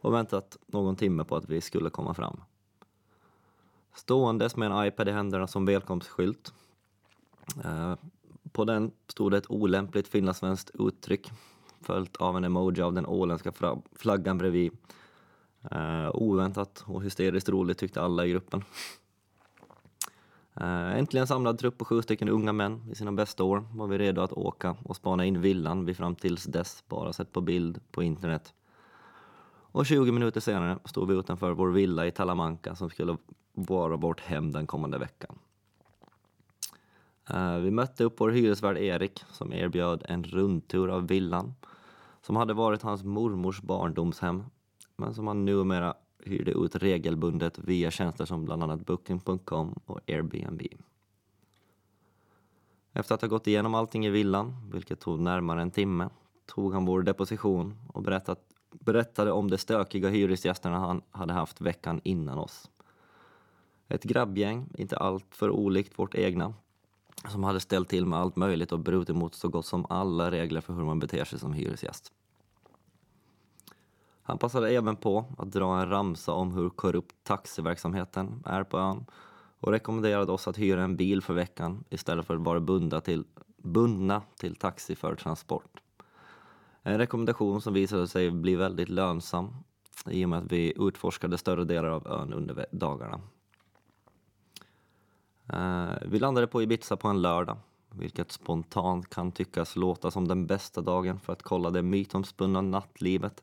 och 0.00 0.14
väntat 0.14 0.58
någon 0.66 0.96
timme 0.96 1.24
på 1.24 1.36
att 1.36 1.48
vi 1.48 1.60
skulle 1.60 1.90
komma 1.90 2.14
fram. 2.14 2.40
Ståendes 3.94 4.56
med 4.56 4.72
en 4.72 4.86
iPad 4.86 5.08
i 5.08 5.12
händerna 5.12 5.46
som 5.46 5.66
välkomstskylt. 5.66 6.52
Uh, 7.64 7.94
på 8.52 8.64
den 8.64 8.92
stod 9.08 9.30
det 9.30 9.38
ett 9.38 9.50
olämpligt 9.50 10.08
finlandssvenskt 10.08 10.70
uttryck 10.74 11.30
följt 11.82 12.16
av 12.16 12.36
en 12.36 12.44
emoji 12.44 12.82
av 12.82 12.92
den 12.92 13.06
åländska 13.06 13.52
flaggan 13.96 14.38
bredvid. 14.38 14.72
Eh, 15.70 16.10
oväntat 16.14 16.84
och 16.86 17.02
hysteriskt 17.02 17.48
roligt 17.48 17.78
tyckte 17.78 18.02
alla 18.02 18.26
i 18.26 18.30
gruppen. 18.30 18.64
Eh, 20.54 20.98
äntligen 20.98 21.26
samlad 21.26 21.58
trupp 21.58 21.78
på 21.78 21.84
sju 21.84 22.02
stycken 22.02 22.28
unga 22.28 22.52
män 22.52 22.90
i 22.90 22.94
sina 22.94 23.12
bästa 23.12 23.44
år 23.44 23.64
var 23.74 23.86
vi 23.86 23.98
redo 23.98 24.20
att 24.20 24.32
åka 24.32 24.76
och 24.84 24.96
spana 24.96 25.24
in 25.24 25.40
villan 25.40 25.84
vi 25.84 25.94
fram 25.94 26.14
tills 26.14 26.44
dess 26.44 26.84
bara 26.88 27.12
sett 27.12 27.32
på 27.32 27.40
bild 27.40 27.80
på 27.90 28.02
internet. 28.02 28.54
Och 29.72 29.86
20 29.86 30.12
minuter 30.12 30.40
senare 30.40 30.78
stod 30.84 31.08
vi 31.08 31.14
utanför 31.14 31.52
vår 31.52 31.70
villa 31.70 32.06
i 32.06 32.10
Talamanca 32.10 32.74
som 32.74 32.90
skulle 32.90 33.16
vara 33.52 33.96
vårt 33.96 34.20
hem 34.20 34.52
den 34.52 34.66
kommande 34.66 34.98
veckan. 34.98 35.38
Eh, 37.30 37.56
vi 37.56 37.70
mötte 37.70 38.04
upp 38.04 38.20
vår 38.20 38.30
hyresvärd 38.30 38.78
Erik 38.78 39.24
som 39.30 39.52
erbjöd 39.52 40.02
en 40.08 40.24
rundtur 40.24 40.88
av 40.88 41.08
villan 41.08 41.54
som 42.26 42.36
hade 42.36 42.54
varit 42.54 42.82
hans 42.82 43.04
mormors 43.04 43.60
barndomshem 43.60 44.44
men 44.96 45.14
som 45.14 45.26
han 45.26 45.44
numera 45.44 45.94
hyrde 46.24 46.50
ut 46.50 46.76
regelbundet 46.76 47.58
via 47.58 47.90
tjänster 47.90 48.24
som 48.24 48.44
bland 48.44 48.62
annat 48.62 48.86
Booking.com 48.86 49.80
och 49.86 50.00
Airbnb. 50.06 50.62
Efter 52.92 53.14
att 53.14 53.20
ha 53.20 53.28
gått 53.28 53.46
igenom 53.46 53.74
allting 53.74 54.06
i 54.06 54.10
villan, 54.10 54.70
vilket 54.72 55.00
tog 55.00 55.20
närmare 55.20 55.62
en 55.62 55.70
timme, 55.70 56.08
tog 56.46 56.74
han 56.74 56.84
vår 56.84 57.02
deposition 57.02 57.78
och 57.88 58.02
berättat, 58.02 58.38
berättade 58.70 59.32
om 59.32 59.50
de 59.50 59.58
stökiga 59.58 60.08
hyresgästerna 60.08 60.78
han 60.78 61.02
hade 61.10 61.32
haft 61.32 61.60
veckan 61.60 62.00
innan 62.04 62.38
oss. 62.38 62.70
Ett 63.88 64.02
grabbgäng, 64.02 64.68
inte 64.74 64.96
allt 64.96 65.34
för 65.34 65.50
olikt 65.50 65.98
vårt 65.98 66.14
egna, 66.14 66.54
som 67.28 67.44
hade 67.44 67.60
ställt 67.60 67.88
till 67.88 68.06
med 68.06 68.18
allt 68.18 68.36
möjligt 68.36 68.72
och 68.72 68.78
brutit 68.78 69.16
mot 69.16 69.34
så 69.34 69.48
gott 69.48 69.66
som 69.66 69.86
alla 69.88 70.30
regler 70.30 70.60
för 70.60 70.74
hur 70.74 70.84
man 70.84 70.98
beter 70.98 71.24
sig 71.24 71.38
som 71.38 71.52
hyresgäst. 71.52 72.12
Han 74.22 74.38
passade 74.38 74.70
även 74.70 74.96
på 74.96 75.24
att 75.38 75.52
dra 75.52 75.80
en 75.80 75.88
ramsa 75.88 76.32
om 76.32 76.52
hur 76.52 76.70
korrupt 76.70 77.14
taxiverksamheten 77.22 78.42
är 78.46 78.64
på 78.64 78.78
ön 78.78 79.06
och 79.60 79.72
rekommenderade 79.72 80.32
oss 80.32 80.48
att 80.48 80.58
hyra 80.58 80.82
en 80.82 80.96
bil 80.96 81.22
för 81.22 81.34
veckan 81.34 81.84
istället 81.90 82.26
för 82.26 82.34
att 82.34 82.40
vara 82.40 82.60
bundna 82.60 83.00
till, 83.00 83.24
bundna 83.56 84.22
till 84.36 84.56
taxi 84.56 84.96
för 84.96 85.14
transport. 85.14 85.80
En 86.82 86.98
rekommendation 86.98 87.60
som 87.60 87.74
visade 87.74 88.08
sig 88.08 88.30
bli 88.30 88.56
väldigt 88.56 88.88
lönsam 88.88 89.54
i 90.06 90.24
och 90.24 90.28
med 90.28 90.38
att 90.38 90.52
vi 90.52 90.72
utforskade 90.76 91.38
större 91.38 91.64
delar 91.64 91.88
av 91.88 92.06
ön 92.06 92.32
under 92.32 92.66
dagarna. 92.72 93.20
Eh, 95.52 95.94
vi 96.02 96.18
landade 96.18 96.46
på 96.46 96.62
Ibiza 96.62 96.96
på 96.96 97.08
en 97.08 97.22
lördag, 97.22 97.56
vilket 97.90 98.32
spontant 98.32 99.10
kan 99.10 99.32
tyckas 99.32 99.76
låta 99.76 100.10
som 100.10 100.28
den 100.28 100.46
bästa 100.46 100.80
dagen 100.80 101.20
för 101.20 101.32
att 101.32 101.42
kolla 101.42 101.70
det 101.70 101.82
mytomspunna 101.82 102.60
nattlivet 102.60 103.42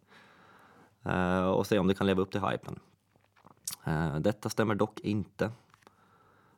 eh, 1.04 1.46
och 1.46 1.68
se 1.68 1.80
om 1.80 1.88
det 1.88 1.94
kan 1.94 2.08
leva 2.08 2.22
upp 2.22 2.32
till 2.32 2.42
hypen. 2.42 2.80
Eh, 3.86 4.16
detta 4.16 4.50
stämmer 4.50 4.76
dock 4.76 5.00
inte. 5.00 5.52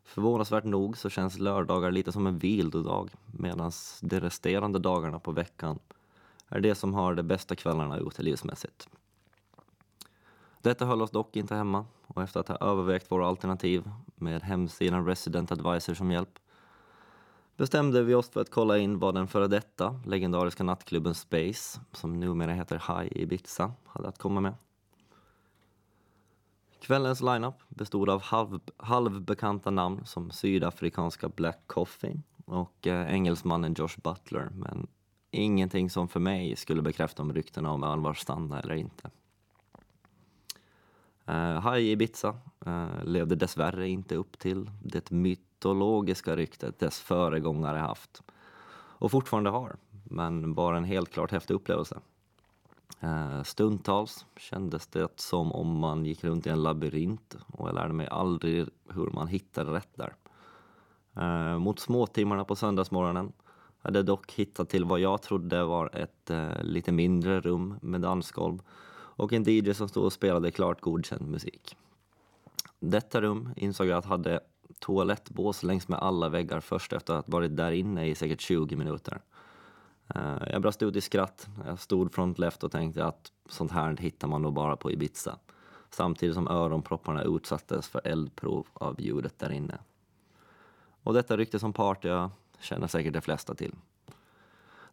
Förvånansvärt 0.04 0.64
nog 0.64 0.98
så 0.98 1.10
känns 1.10 1.40
lördagar 1.40 1.92
lite 1.92 2.12
som 2.12 2.28
en 2.28 2.38
vilodag 2.38 3.10
medan 3.32 3.72
de 4.02 4.20
resterande 4.20 4.80
dagarna 4.80 5.20
på 5.20 5.32
veckan 5.32 5.80
är 6.48 6.60
det 6.60 6.76
som 6.76 6.94
har 6.94 7.16
de 7.16 7.24
bästa 7.24 7.56
kvällarna 7.56 7.98
utelivsmässigt. 7.98 8.90
Detta 10.62 10.86
höll 10.86 11.02
oss 11.02 11.12
dock 11.12 11.36
inte 11.36 11.56
hemma 11.56 11.86
och 12.14 12.24
efter 12.24 12.40
att 12.40 12.48
ha 12.48 12.58
övervägt 12.58 13.12
våra 13.12 13.28
alternativ 13.28 13.92
med 14.16 14.44
hemsidan 14.44 15.06
Resident 15.06 15.52
Advisor 15.52 15.94
som 15.94 16.12
hjälp 16.12 16.40
bestämde 17.58 18.04
vi 18.04 18.14
oss 18.14 18.30
för 18.30 18.42
att 18.42 18.52
kolla 18.52 18.78
in 18.78 19.00
vad 19.00 19.16
den 19.16 19.28
före 19.28 19.48
detta 19.48 20.02
legendariska 20.06 20.64
nattklubben 20.64 21.16
Space, 21.16 21.80
som 21.92 22.20
numera 22.20 22.54
heter 22.54 22.76
High 22.76 23.18
Ibiza, 23.18 23.74
hade 23.86 24.08
att 24.08 24.18
komma 24.18 24.42
med. 24.42 24.54
Kvällens 26.82 27.22
lineup 27.22 27.56
bestod 27.70 28.10
av 28.10 28.22
halv, 28.22 28.60
halvbekanta 28.78 29.72
namn 29.72 30.06
som 30.06 30.32
sydafrikanska 30.32 31.30
Black 31.30 31.60
Coffee 31.68 32.22
och 32.46 32.88
eh, 32.88 33.14
engelsmannen 33.14 33.74
Josh 33.78 34.00
Butler, 34.04 34.50
men 34.54 34.88
ingenting 35.32 35.90
som 35.90 36.08
för 36.08 36.20
mig 36.20 36.56
skulle 36.56 36.82
bekräfta 36.82 37.22
om 37.22 37.34
ryktena 37.34 37.72
om 37.72 37.84
Alvar 37.84 38.10
var 38.10 38.14
stanna 38.14 38.60
eller 38.60 38.76
inte. 38.76 39.10
Eh, 41.32 41.38
uh, 41.38 41.74
High 41.74 41.86
Ibiza 41.86 42.36
uh, 42.68 43.04
levde 43.04 43.36
dessvärre 43.36 43.88
inte 43.88 44.16
upp 44.16 44.40
till 44.40 44.70
det 44.84 45.12
mytologiska 45.12 46.36
ryktet 46.36 46.80
dess 46.80 47.00
föregångare 47.00 47.78
haft. 47.78 48.22
Och 48.74 49.12
fortfarande 49.12 49.50
har, 49.50 49.76
men 50.04 50.54
bara 50.54 50.78
en 50.78 50.84
helt 50.84 51.12
klart 51.12 51.32
häftig 51.32 51.54
upplevelse. 51.54 52.00
Uh, 53.04 53.44
stundtals 53.44 54.26
kändes 54.38 54.88
det 54.88 55.20
som 55.20 55.52
om 55.52 55.80
man 55.80 56.06
gick 56.06 56.24
runt 56.24 56.48
i 56.48 56.50
en 56.50 56.64
labyrint 56.64 57.38
och 57.48 57.68
jag 57.68 57.76
lärde 57.76 57.94
mig 57.94 58.08
aldrig 58.08 58.68
hur 58.90 59.10
man 59.10 59.28
hittade 59.28 59.74
rätt 59.74 59.96
där. 59.96 60.14
Uh, 61.18 61.60
mot 61.60 61.80
småtimmarna 61.80 62.46
på 62.46 62.56
söndagsmorgonen 62.56 63.32
hade 63.82 64.00
jag 64.00 64.06
dock 64.06 64.32
hittat 64.32 64.70
till 64.70 64.86
vad 64.86 65.00
jag 65.00 65.22
trodde 65.22 65.64
var 65.64 65.96
ett 65.96 66.32
uh, 66.32 66.64
lite 66.64 66.92
mindre 66.92 67.40
rum 67.40 67.76
med 67.82 68.02
dansgolv 68.02 68.62
och 69.22 69.34
en 69.34 69.44
DJ 69.44 69.74
som 69.74 69.90
stod 69.90 70.04
och 70.04 70.14
spelade 70.14 70.52
klart 70.52 70.82
godkänd 70.82 71.28
musik. 71.28 71.78
Detta 72.80 73.22
rum 73.22 73.50
insåg 73.56 73.88
jag 73.88 73.98
att 73.98 74.06
hade 74.06 74.40
toalettbås 74.80 75.64
längs 75.64 75.88
med 75.88 76.00
alla 76.00 76.30
väggar 76.30 76.60
först 76.60 76.94
efter 76.94 77.14
att 77.14 77.26
ha 77.26 77.32
varit 77.32 77.58
där 77.58 77.72
inne 77.72 78.08
i 78.08 78.16
säkert 78.16 78.42
20 78.42 78.76
minuter. 78.76 79.22
Eh, 80.16 80.38
jag 80.52 80.62
brast 80.62 80.82
ut 80.84 80.96
i 80.96 81.02
skratt. 81.02 81.48
Jag 81.66 81.80
stod 81.80 82.14
front 82.14 82.40
left 82.40 82.64
och 82.64 82.72
tänkte 82.72 83.06
att 83.06 83.32
sånt 83.50 83.72
här 83.72 83.98
hittar 83.98 84.28
man 84.28 84.42
nog 84.42 84.54
bara 84.54 84.76
på 84.76 84.92
Ibiza. 84.92 85.38
Samtidigt 85.90 86.36
som 86.36 86.48
öronpropparna 86.48 87.24
utsattes 87.24 87.88
för 87.88 88.02
eldprov 88.04 88.68
av 88.74 89.02
ljudet 89.02 89.40
där 89.40 89.52
inne. 89.52 89.78
Och 91.04 91.14
detta 91.14 91.38
rykte 91.38 91.60
som 91.60 91.74
party 91.74 92.08
jag 92.08 92.30
känner 92.60 92.88
säkert 92.88 93.14
de 93.14 93.22
flesta 93.22 93.56
till. 93.56 93.76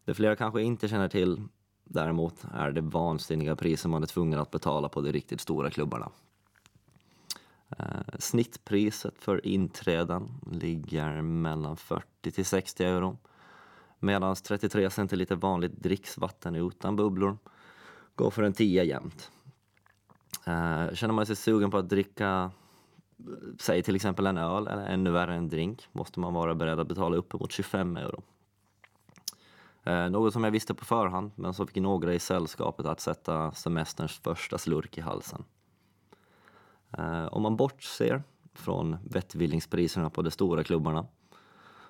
Det 0.04 0.14
flera 0.14 0.36
kanske 0.36 0.62
inte 0.62 0.88
känner 0.88 1.08
till 1.08 1.42
däremot 1.88 2.44
är 2.54 2.72
det 2.72 2.80
vansinniga 2.80 3.56
priser 3.56 3.88
man 3.88 4.02
är 4.02 4.06
tvungen 4.06 4.38
att 4.38 4.50
betala 4.50 4.88
på 4.88 5.00
de 5.00 5.12
riktigt 5.12 5.40
stora 5.40 5.70
klubbarna. 5.70 6.10
Eh, 7.78 8.18
snittpriset 8.18 9.14
för 9.18 9.46
inträden 9.46 10.28
ligger 10.52 11.22
mellan 11.22 11.76
40 11.76 12.30
till 12.30 12.44
60 12.44 12.84
euro 12.84 13.18
medan 13.98 14.36
33 14.36 14.90
centiliter 14.90 15.36
vanligt 15.36 15.82
dricksvatten 15.82 16.54
utan 16.54 16.96
bubblor 16.96 17.38
går 18.14 18.30
för 18.30 18.42
en 18.42 18.52
10 18.52 18.84
jämnt. 18.84 19.30
Eh, 20.44 20.94
känner 20.94 21.12
man 21.12 21.26
sig 21.26 21.36
sugen 21.36 21.70
på 21.70 21.78
att 21.78 21.88
dricka 21.88 22.50
säg 23.58 23.82
till 23.82 23.96
exempel 23.96 24.26
en 24.26 24.38
öl 24.38 24.66
eller 24.66 24.86
ännu 24.86 25.10
värre 25.10 25.34
en 25.34 25.48
drink 25.48 25.88
måste 25.92 26.20
man 26.20 26.34
vara 26.34 26.54
beredd 26.54 26.80
att 26.80 26.88
betala 26.88 27.16
uppemot 27.16 27.52
25 27.52 27.96
euro. 27.96 28.22
Eh, 29.88 30.10
något 30.10 30.32
som 30.32 30.44
jag 30.44 30.50
visste 30.50 30.74
på 30.74 30.84
förhand 30.84 31.30
men 31.34 31.54
så 31.54 31.66
fick 31.66 31.76
några 31.76 32.14
i 32.14 32.18
sällskapet 32.18 32.86
att 32.86 33.00
sätta 33.00 33.52
semesterns 33.52 34.18
första 34.18 34.58
slurk 34.58 34.98
i 34.98 35.00
halsen. 35.00 35.44
Eh, 36.98 37.26
om 37.26 37.42
man 37.42 37.56
bortser 37.56 38.22
från 38.54 38.96
vettvillingspriserna 39.04 40.10
på 40.10 40.22
de 40.22 40.30
stora 40.30 40.64
klubbarna 40.64 41.06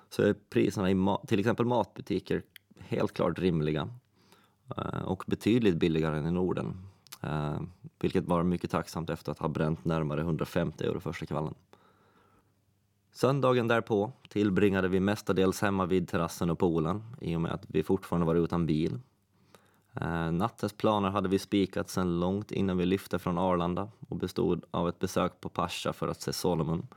så 0.09 0.21
är 0.21 0.35
priserna 0.49 0.91
i 0.91 1.17
till 1.27 1.39
exempel 1.39 1.65
matbutiker 1.65 2.43
helt 2.79 3.13
klart 3.13 3.39
rimliga 3.39 3.89
eh, 4.77 5.01
och 5.01 5.23
betydligt 5.27 5.75
billigare 5.75 6.17
än 6.17 6.27
i 6.27 6.31
Norden. 6.31 6.85
Vilket 7.99 8.25
var 8.25 8.43
mycket 8.43 8.71
tacksamt 8.71 9.09
efter 9.09 9.31
att 9.31 9.39
ha 9.39 9.47
bränt 9.47 9.85
närmare 9.85 10.21
150 10.21 10.83
euro 10.83 10.99
första 10.99 11.25
kvällen. 11.25 11.53
Söndagen 13.11 13.67
därpå 13.67 14.11
tillbringade 14.29 14.87
vi 14.87 14.99
mestadels 14.99 15.61
hemma 15.61 15.85
vid 15.85 16.07
terrassen 16.07 16.49
och 16.49 16.59
poolen 16.59 17.03
i 17.21 17.35
och 17.35 17.41
med 17.41 17.51
att 17.51 17.65
vi 17.67 17.83
fortfarande 17.83 18.27
var 18.27 18.35
utan 18.35 18.65
bil. 18.65 18.99
Eh, 20.01 20.31
nattens 20.31 20.73
planer 20.73 21.09
hade 21.09 21.29
vi 21.29 21.39
spikat 21.39 21.89
sedan 21.89 22.19
långt 22.19 22.51
innan 22.51 22.77
vi 22.77 22.85
lyfte 22.85 23.19
från 23.19 23.37
Arlanda 23.37 23.89
och 24.09 24.15
bestod 24.15 24.65
av 24.71 24.89
ett 24.89 24.99
besök 24.99 25.41
på 25.41 25.49
Pascha 25.49 25.93
för 25.93 26.07
att 26.07 26.21
se 26.21 26.33
Solomon, 26.33 26.87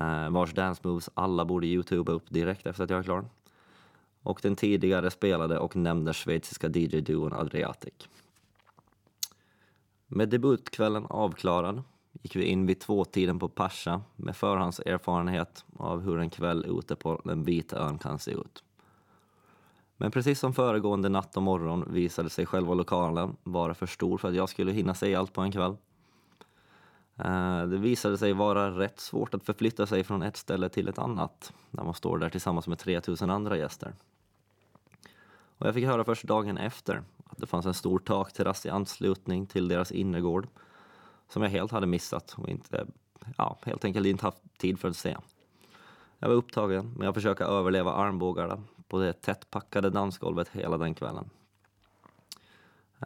eh, 0.00 0.30
vars 0.30 0.54
dance 0.54 0.80
moves 0.84 1.10
alla 1.14 1.44
borde 1.44 1.66
youtuba 1.66 2.12
upp 2.12 2.30
direkt 2.30 2.66
efter 2.66 2.84
att 2.84 2.90
jag 2.90 2.98
är 2.98 3.02
klar. 3.02 3.24
Och 4.22 4.40
den 4.42 4.56
tidigare 4.56 5.10
spelade 5.10 5.58
och 5.58 5.76
nämnda 5.76 6.12
schweiziska 6.12 6.68
DJ-duon 6.68 7.32
Adriatic. 7.32 8.08
Med 10.06 10.28
debutkvällen 10.28 11.06
avklarad 11.06 11.82
gick 12.12 12.36
vi 12.36 12.44
in 12.44 12.66
vid 12.66 12.80
tvåtiden 12.80 13.38
på 13.38 13.48
Pascha 13.48 14.02
med 14.16 14.36
förhandserfarenhet 14.36 15.64
av 15.76 16.00
hur 16.00 16.18
en 16.18 16.30
kväll 16.30 16.64
ute 16.68 16.96
på 16.96 17.20
den 17.24 17.44
vita 17.44 17.78
ön 17.78 17.98
kan 17.98 18.18
se 18.18 18.30
ut. 18.30 18.64
Men 19.96 20.10
precis 20.10 20.40
som 20.40 20.54
föregående 20.54 21.08
natt 21.08 21.36
och 21.36 21.42
morgon 21.42 21.92
visade 21.92 22.30
sig 22.30 22.46
själva 22.46 22.74
lokalen 22.74 23.36
vara 23.42 23.74
för 23.74 23.86
stor 23.86 24.18
för 24.18 24.28
att 24.28 24.34
jag 24.34 24.48
skulle 24.48 24.72
hinna 24.72 24.94
se 24.94 25.14
allt 25.14 25.32
på 25.32 25.40
en 25.40 25.52
kväll. 25.52 25.76
Eh, 27.16 27.62
det 27.62 27.76
visade 27.76 28.18
sig 28.18 28.32
vara 28.32 28.70
rätt 28.70 29.00
svårt 29.00 29.34
att 29.34 29.44
förflytta 29.44 29.86
sig 29.86 30.04
från 30.04 30.22
ett 30.22 30.36
ställe 30.36 30.68
till 30.68 30.88
ett 30.88 30.98
annat 30.98 31.52
när 31.70 31.84
man 31.84 31.94
står 31.94 32.18
där 32.18 32.28
tillsammans 32.28 32.68
med 32.68 32.78
3000 32.78 33.30
andra 33.30 33.56
gäster. 33.56 33.94
Och 35.58 35.66
jag 35.66 35.74
fick 35.74 35.84
höra 35.84 36.04
först 36.04 36.24
dagen 36.24 36.58
efter 36.58 37.02
att 37.24 37.38
det 37.38 37.46
fanns 37.46 37.66
en 37.66 37.74
stor 37.74 37.98
takterrass 37.98 38.66
i 38.66 38.68
anslutning 38.68 39.46
till 39.46 39.68
deras 39.68 39.92
innergård 39.92 40.48
som 41.32 41.42
jag 41.42 41.50
helt 41.50 41.72
hade 41.72 41.86
missat 41.86 42.34
och 42.38 42.48
inte, 42.48 42.86
ja, 43.36 43.58
helt 43.62 43.84
enkelt 43.84 44.06
inte 44.06 44.26
haft 44.26 44.58
tid 44.58 44.78
för 44.78 44.88
att 44.88 44.96
se. 44.96 45.16
Jag 46.18 46.28
var 46.28 46.36
upptagen 46.36 46.92
med 46.96 47.08
att 47.08 47.14
försöka 47.14 47.44
överleva 47.44 47.92
armbågarna 47.92 48.62
på 48.88 48.98
det 48.98 49.12
tättpackade 49.12 49.90
dansgolvet 49.90 50.48
hela 50.48 50.78
den 50.78 50.94
kvällen. 50.94 51.30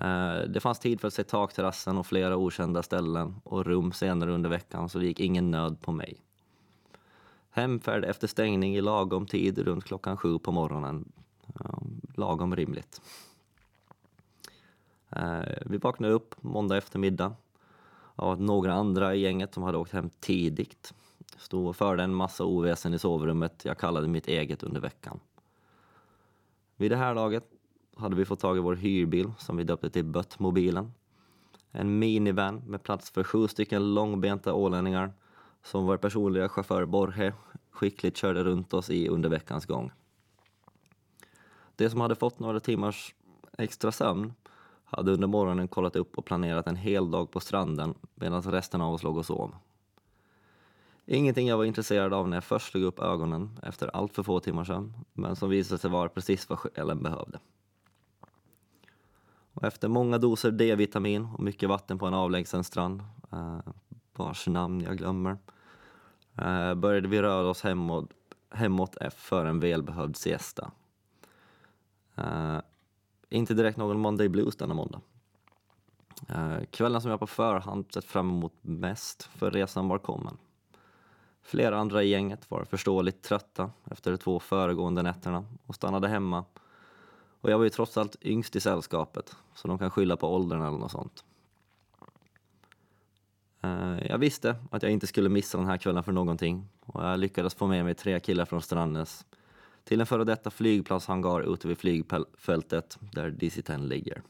Eh, 0.01 0.37
det 0.49 0.61
fanns 0.61 0.79
tid 0.79 1.01
för 1.01 1.09
att 1.09 1.15
se 1.15 1.25
takterrassen 1.25 1.99
och 1.99 2.07
flera 2.07 2.37
okända 2.37 2.83
ställen 2.83 3.35
och 3.45 3.67
rum 3.67 3.93
senare 3.93 4.33
under 4.33 4.51
veckan 4.51 4.89
så 4.89 4.99
det 4.99 5.07
gick 5.07 5.21
ingen 5.21 5.51
nöd 5.51 5.81
på 5.81 5.93
mig. 5.93 6.21
Hemfärd 7.51 8.05
efter 8.05 8.27
stängning 8.27 8.77
i 8.77 8.81
lagom 8.81 9.27
tid 9.27 9.59
runt 9.59 9.85
klockan 9.85 10.17
sju 10.17 10.39
på 10.39 10.53
morgonen. 10.53 11.13
Lagom 12.15 12.57
rimligt. 12.57 13.01
Eh, 15.11 15.43
vi 15.67 15.79
vaknade 15.79 16.15
upp 16.15 16.35
måndag 16.41 16.77
eftermiddag 16.77 17.37
av 18.17 18.31
att 18.31 18.41
några 18.41 18.75
andra 18.75 19.15
i 19.15 19.21
gänget 19.21 19.55
som 19.55 19.63
hade 19.63 19.79
åkt 19.79 19.93
hem 19.93 20.11
tidigt 20.21 20.95
stod 21.37 21.67
och 21.67 21.77
förde 21.77 22.03
en 22.03 22.15
massa 22.15 22.45
oväsen 22.45 22.95
i 22.95 22.99
sovrummet 22.99 23.65
jag 23.65 23.79
kallade 23.79 24.09
mitt 24.09 24.29
eget 24.29 24.63
under 24.63 24.81
veckan. 24.81 25.21
Vid 26.77 26.91
det 26.91 26.97
här 26.97 27.15
laget 27.15 27.45
hade 27.97 28.17
vi 28.17 28.25
fått 28.25 28.41
tag 28.41 28.57
i 28.57 28.61
vår 28.61 28.75
hyrbil 28.75 29.33
som 29.39 29.57
vi 29.57 29.65
döpte 29.65 29.91
till 29.91 30.05
Böttmobilen. 30.05 30.93
En 31.71 31.99
minivan 31.99 32.63
med 32.67 32.83
plats 32.83 33.11
för 33.11 33.25
sju 33.25 33.49
stycken 33.49 33.95
långbenta 33.95 34.55
ålänningar 34.55 35.13
som 35.63 35.87
vår 35.87 35.97
personliga 35.97 36.49
chaufför 36.49 36.85
Borge 36.85 37.35
skickligt 37.71 38.17
körde 38.17 38.45
runt 38.45 38.75
oss 38.75 38.91
i 38.91 39.09
under 39.09 39.29
veckans 39.29 39.67
gång. 39.67 39.93
De 41.77 41.91
som 41.91 42.01
hade 42.01 42.15
fått 42.15 42.39
några 42.39 42.61
timmars 42.61 43.15
extra 43.59 43.93
sömn 43.93 44.33
hade 44.85 45.13
under 45.13 45.29
morgonen 45.29 45.69
kollat 45.69 45.97
upp 45.97 46.19
och 46.19 46.25
planerat 46.25 46.67
en 46.67 46.77
hel 46.77 47.11
dag 47.11 47.31
på 47.31 47.41
stranden 47.41 47.95
medan 48.15 48.43
resten 48.43 48.81
av 48.81 48.95
oss 48.95 49.03
låg 49.03 49.17
och 49.17 49.27
sov. 49.27 49.55
Ingenting 51.07 51.49
jag 51.49 51.57
var 51.57 51.65
intresserad 51.65 52.15
av 52.15 52.29
när 52.29 52.37
jag 52.37 52.45
först 52.45 52.71
slog 52.71 52.85
upp 52.85 52.99
ögonen 52.99 53.59
efter 53.63 53.97
allt 53.97 54.15
för 54.15 54.23
få 54.23 54.41
timmar 54.41 54.65
sömn, 54.65 54.95
men 55.13 55.37
som 55.37 55.51
visade 55.51 55.79
sig 55.79 55.91
vara 55.91 56.09
precis 56.09 56.49
vad 56.49 56.59
själen 56.59 57.03
behövde. 57.03 57.39
Och 59.55 59.65
efter 59.65 59.89
många 59.89 60.19
doser 60.19 60.51
D-vitamin 60.51 61.29
och 61.35 61.43
mycket 61.43 61.69
vatten 61.69 61.99
på 61.99 62.07
en 62.07 62.15
avlägsen 62.15 62.65
strand, 62.65 63.03
eh, 63.33 63.59
vars 64.13 64.47
namn 64.47 64.81
jag 64.81 64.99
glömmer, 64.99 65.39
eh, 66.39 66.75
började 66.75 67.09
vi 67.09 67.23
röra 67.23 67.49
oss 67.49 67.63
hemåt, 67.63 68.11
hemåt 68.51 68.97
för 69.17 69.47
en 69.47 69.61
välbehövd 69.61 70.17
siesta. 70.17 70.71
Eh, 72.15 72.59
inte 73.35 73.55
direkt 73.55 73.77
någon 73.77 74.01
Monday 74.01 74.29
Blues 74.29 74.57
denna 74.57 74.75
måndag. 74.75 75.01
Eh, 76.29 76.65
kvällen 76.71 77.01
som 77.01 77.11
jag 77.11 77.21
på 77.21 77.27
förhand 77.27 77.87
sett 77.95 78.05
fram 78.05 78.31
emot 78.31 78.53
mest 78.61 79.23
för 79.23 79.51
resan 79.51 79.89
var 79.89 79.99
kommen. 79.99 80.37
Flera 81.43 81.79
andra 81.79 82.03
i 82.03 82.09
gänget 82.09 82.51
var 82.51 82.65
förståeligt 82.65 83.23
trötta 83.23 83.71
efter 83.91 84.11
de 84.11 84.17
två 84.17 84.41
föregående 84.41 85.03
nätterna 85.03 85.45
och 85.67 85.75
stannade 85.75 86.09
hemma. 86.09 86.45
Och 87.41 87.51
jag 87.51 87.59
var 87.59 87.65
ju 87.65 87.71
trots 87.71 87.97
allt 87.97 88.17
yngst 88.23 88.57
i 88.57 88.61
sällskapet, 88.61 89.37
så 89.55 89.69
de 89.69 89.79
kan 89.79 89.91
skylla 89.91 90.17
på 90.17 90.35
åldern 90.35 90.63
eller 90.63 90.79
något 90.79 90.93
sånt. 90.93 91.25
Eh, 93.61 94.07
jag 94.07 94.19
visste 94.19 94.57
att 94.71 94.83
jag 94.83 94.93
inte 94.93 95.07
skulle 95.07 95.29
missa 95.29 95.59
den 95.59 95.67
här 95.67 95.77
kvällen 95.77 96.05
för 96.05 96.13
någonting 96.13 96.69
och 96.87 97.05
jag 97.05 97.19
lyckades 97.19 97.55
få 97.55 97.67
med 97.67 97.85
mig 97.85 97.95
tre 97.95 98.21
killar 98.21 98.45
från 98.45 98.63
Strandnäs 98.63 99.25
till 99.85 100.01
en 100.01 100.07
före 100.07 100.25
detta 100.25 100.51
flygplatshangar 100.51 101.55
ute 101.55 101.69
vid 101.69 101.79
flygfältet 101.79 102.99
där 103.01 103.31
DC-10 103.31 103.89
ligger. 103.89 104.23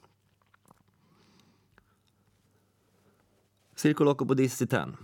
Circo 3.74 4.14
på 4.14 4.34
DC-10. 4.34 4.96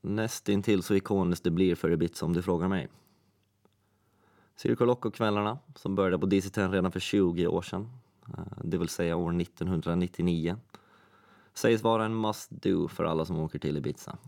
Nästintill 0.00 0.82
så 0.82 0.94
ikoniskt 0.94 1.44
det 1.44 1.50
blir 1.50 1.74
för 1.74 1.92
Ibiza 1.92 2.26
om 2.26 2.32
du 2.32 2.42
frågar 2.42 2.68
mig. 2.68 2.88
Circo 4.56 4.84
Loco-kvällarna, 4.84 5.58
som 5.74 5.94
började 5.94 6.18
på 6.18 6.26
DC-10 6.26 6.70
redan 6.72 6.92
för 6.92 7.00
20 7.00 7.46
år 7.46 7.62
sedan, 7.62 7.90
eh, 8.28 8.64
det 8.64 8.78
vill 8.78 8.88
säga 8.88 9.16
år 9.16 9.32
1999, 9.40 10.56
Sägs 11.56 11.82
vara 11.82 12.04
en 12.04 12.14
must 12.14 12.50
do 12.50 12.88
för 12.88 13.04
alla 13.04 13.24
som 13.24 13.38
åker 13.38 13.58
till 13.58 13.76
Ibiza. 13.76 14.18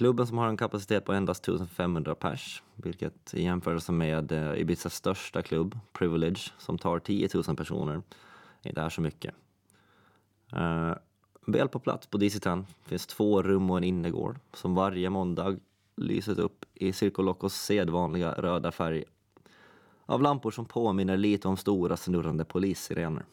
Klubben 0.00 0.26
som 0.26 0.38
har 0.38 0.48
en 0.48 0.56
kapacitet 0.56 1.04
på 1.04 1.12
endast 1.12 1.48
1500 1.48 2.14
pers, 2.14 2.62
vilket 2.76 3.34
i 3.34 3.42
jämförelse 3.42 3.92
med 3.92 4.32
eh, 4.32 4.60
Ibizas 4.60 4.94
största 4.94 5.42
klubb, 5.42 5.78
Privilege, 5.92 6.40
som 6.58 6.78
tar 6.78 6.98
10 6.98 7.28
000 7.34 7.56
personer, 7.56 8.02
inte 8.62 8.80
är 8.80 8.88
så 8.88 9.00
mycket. 9.00 9.34
Uh, 10.56 10.94
väl 11.46 11.68
på 11.68 11.78
plats 11.78 12.06
på 12.06 12.18
DC-10 12.18 12.64
finns 12.86 13.06
två 13.06 13.42
rum 13.42 13.70
och 13.70 13.76
en 13.76 13.84
innergård 13.84 14.38
som 14.52 14.74
varje 14.74 15.10
måndag 15.10 15.56
lyses 15.96 16.38
upp 16.38 16.64
i 16.74 16.92
Circolocos 16.92 17.54
sedvanliga 17.54 18.32
röda 18.32 18.72
färg 18.72 19.04
av 20.06 20.22
lampor 20.22 20.50
som 20.50 20.64
påminner 20.64 21.16
lite 21.16 21.48
om 21.48 21.56
stora 21.56 21.96
snurrande 21.96 22.44
polissirener. 22.44 23.24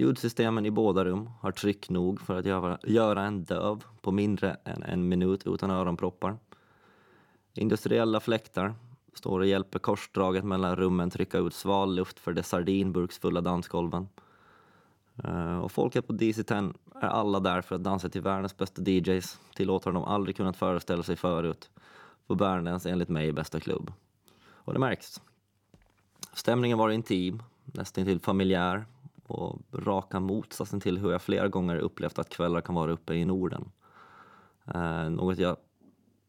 Ljudsystemen 0.00 0.66
i 0.66 0.70
båda 0.70 1.04
rum 1.04 1.30
har 1.40 1.52
tryck 1.52 1.90
nog 1.90 2.20
för 2.20 2.38
att 2.38 2.46
göra, 2.46 2.78
göra 2.82 3.22
en 3.22 3.44
döv 3.44 3.84
på 4.00 4.12
mindre 4.12 4.56
än 4.64 4.82
en 4.82 5.08
minut 5.08 5.46
utan 5.46 5.70
öronproppar. 5.70 6.36
Industriella 7.54 8.20
fläktar 8.20 8.74
står 9.14 9.40
och 9.40 9.46
hjälper 9.46 9.78
korsdraget 9.78 10.44
mellan 10.44 10.76
rummen 10.76 11.10
trycka 11.10 11.38
ut 11.38 11.54
sval 11.54 11.94
luft 11.94 12.18
för 12.18 12.32
de 12.32 12.42
sardinburksfulla 12.42 13.40
dansgolven. 13.40 14.08
Eh, 15.24 15.58
och 15.58 15.72
folket 15.72 16.06
på 16.06 16.12
DC-10 16.12 16.74
är 16.94 17.08
alla 17.08 17.40
där 17.40 17.60
för 17.60 17.74
att 17.74 17.84
dansa 17.84 18.08
till 18.08 18.22
världens 18.22 18.56
bästa 18.56 18.82
DJs, 18.82 19.38
till 19.54 19.66
låtar 19.66 19.92
de 19.92 20.04
aldrig 20.04 20.36
kunnat 20.36 20.56
föreställa 20.56 21.02
sig 21.02 21.16
förut, 21.16 21.70
på 22.26 22.34
världens 22.34 22.86
enligt 22.86 23.08
mig 23.08 23.32
bästa 23.32 23.60
klubb. 23.60 23.92
Och 24.52 24.72
det 24.72 24.80
märks. 24.80 25.20
Stämningen 26.32 26.78
var 26.78 26.90
intim, 26.90 27.42
nästan 27.64 28.04
till 28.04 28.20
familjär 28.20 28.84
och 29.30 29.58
raka 29.72 30.20
motsatsen 30.20 30.80
till 30.80 30.98
hur 30.98 31.12
jag 31.12 31.22
flera 31.22 31.48
gånger 31.48 31.76
upplevt 31.76 32.18
att 32.18 32.28
kvällar 32.28 32.60
kan 32.60 32.74
vara 32.74 32.92
uppe 32.92 33.14
i 33.14 33.24
Norden. 33.24 33.72
Eh, 34.74 35.10
något 35.10 35.38
jag 35.38 35.56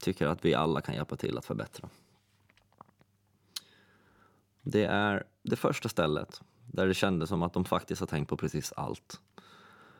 tycker 0.03 0.27
att 0.27 0.45
vi 0.45 0.53
alla 0.53 0.81
kan 0.81 0.95
hjälpa 0.95 1.15
till 1.15 1.37
att 1.37 1.45
förbättra. 1.45 1.89
Det 4.61 4.85
är 4.85 5.23
det 5.43 5.55
första 5.55 5.89
stället 5.89 6.41
där 6.65 6.87
det 6.87 6.93
kändes 6.93 7.29
som 7.29 7.43
att 7.43 7.53
de 7.53 7.65
faktiskt 7.65 7.99
har 7.99 8.07
tänkt 8.07 8.29
på 8.29 8.37
precis 8.37 8.73
allt. 8.77 9.21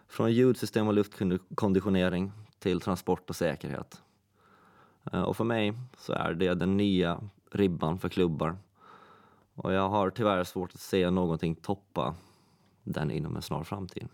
Från 0.07 0.31
ljudsystem 0.31 0.87
och 0.87 0.93
luftkonditionering 0.93 2.31
till 2.59 2.81
transport 2.81 3.29
och 3.29 3.35
säkerhet. 3.35 4.01
Eh, 5.11 5.21
och 5.21 5.37
för 5.37 5.43
mig 5.43 5.73
så 5.97 6.13
är 6.13 6.33
det 6.33 6.53
den 6.53 6.77
nya 6.77 7.29
ribban 7.51 7.99
för 7.99 8.09
klubbar. 8.09 8.57
Och 9.53 9.73
jag 9.73 9.89
har 9.89 10.09
tyvärr 10.09 10.43
svårt 10.43 10.73
att 10.73 10.79
se 10.79 11.09
någonting 11.09 11.55
toppa 11.55 12.15
den 12.83 13.11
inom 13.11 13.35
en 13.35 13.41
snar 13.41 13.63
framtid. 13.63 14.07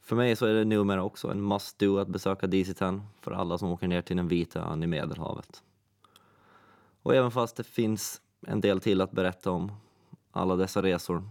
För 0.00 0.16
mig 0.16 0.36
så 0.36 0.46
är 0.46 0.54
det 0.54 0.64
numera 0.64 1.02
också 1.02 1.30
en 1.30 1.42
must 1.42 1.78
do 1.78 1.98
att 1.98 2.08
besöka 2.08 2.46
DC-10 2.46 3.00
för 3.20 3.32
alla 3.32 3.58
som 3.58 3.68
åker 3.68 3.88
ner 3.88 4.02
till 4.02 4.16
den 4.16 4.28
vita 4.28 4.60
ön 4.60 4.82
i 4.82 4.86
Medelhavet. 4.86 5.62
Och 7.02 7.14
även 7.14 7.30
fast 7.30 7.56
det 7.56 7.64
finns 7.64 8.20
en 8.46 8.60
del 8.60 8.80
till 8.80 9.00
att 9.00 9.10
berätta 9.10 9.50
om 9.50 9.72
alla 10.30 10.56
dessa 10.56 10.82
resor 10.82 11.22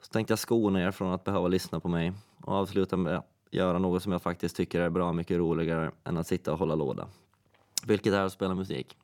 så 0.00 0.08
tänkte 0.08 0.32
jag 0.32 0.38
skona 0.38 0.82
er 0.82 0.90
från 0.90 1.12
att 1.12 1.24
behöva 1.24 1.48
lyssna 1.48 1.80
på 1.80 1.88
mig 1.88 2.12
och 2.40 2.52
avsluta 2.52 2.96
med 2.96 3.16
att 3.16 3.26
göra 3.50 3.78
något 3.78 4.02
som 4.02 4.12
jag 4.12 4.22
faktiskt 4.22 4.56
tycker 4.56 4.80
är 4.80 4.90
bra 4.90 5.12
mycket 5.12 5.38
roligare 5.38 5.90
än 6.04 6.16
att 6.16 6.26
sitta 6.26 6.52
och 6.52 6.58
hålla 6.58 6.74
låda. 6.74 7.08
Vilket 7.86 8.12
är 8.12 8.22
att 8.22 8.32
spela 8.32 8.54
musik. 8.54 8.96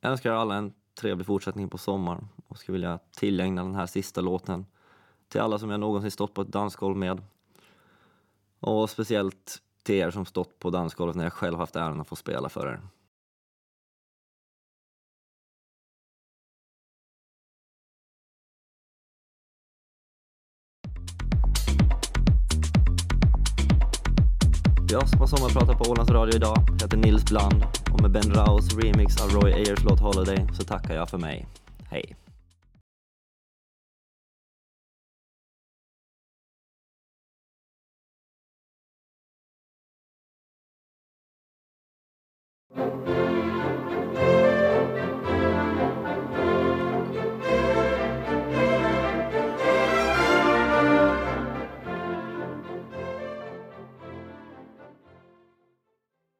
Jag 0.00 0.10
önskar 0.10 0.30
er 0.30 0.34
alla 0.34 0.54
en 0.54 0.72
trevlig 0.94 1.26
fortsättning 1.26 1.68
på 1.68 1.78
sommaren 1.78 2.28
och 2.48 2.58
skulle 2.58 2.72
vilja 2.72 2.98
tillägna 3.16 3.62
den 3.62 3.74
här 3.74 3.86
sista 3.86 4.20
låten 4.20 4.66
till 5.28 5.40
alla 5.40 5.58
som 5.58 5.70
jag 5.70 5.80
någonsin 5.80 6.10
stått 6.10 6.34
på 6.34 6.42
ett 6.42 6.52
dansgolv 6.52 6.96
med. 6.96 7.22
Och 8.60 8.90
speciellt 8.90 9.62
till 9.82 9.94
er 9.94 10.10
som 10.10 10.24
stått 10.24 10.58
på 10.58 10.70
dansgolvet 10.70 11.16
när 11.16 11.24
jag 11.24 11.32
själv 11.32 11.58
haft 11.58 11.76
äran 11.76 12.00
att 12.00 12.08
få 12.08 12.16
spela 12.16 12.48
för 12.48 12.66
er. 12.66 12.80
Jag 24.94 25.08
som 25.08 25.20
har 25.20 25.26
sommarpratat 25.26 25.78
på 25.78 25.90
Ålands 25.90 26.10
Radio 26.10 26.34
idag 26.34 26.56
heter 26.82 26.96
Nils 26.96 27.24
Bland 27.24 27.64
och 27.92 28.02
med 28.02 28.10
Ben 28.10 28.34
Raus 28.34 28.74
remix 28.76 29.22
av 29.22 29.28
Roy 29.30 29.52
Ayers 29.52 29.84
låt 29.84 30.00
Holiday 30.00 30.46
så 30.52 30.64
tackar 30.64 30.94
jag 30.94 31.10
för 31.10 31.18
mig. 31.18 31.46
Hej! 31.90 32.16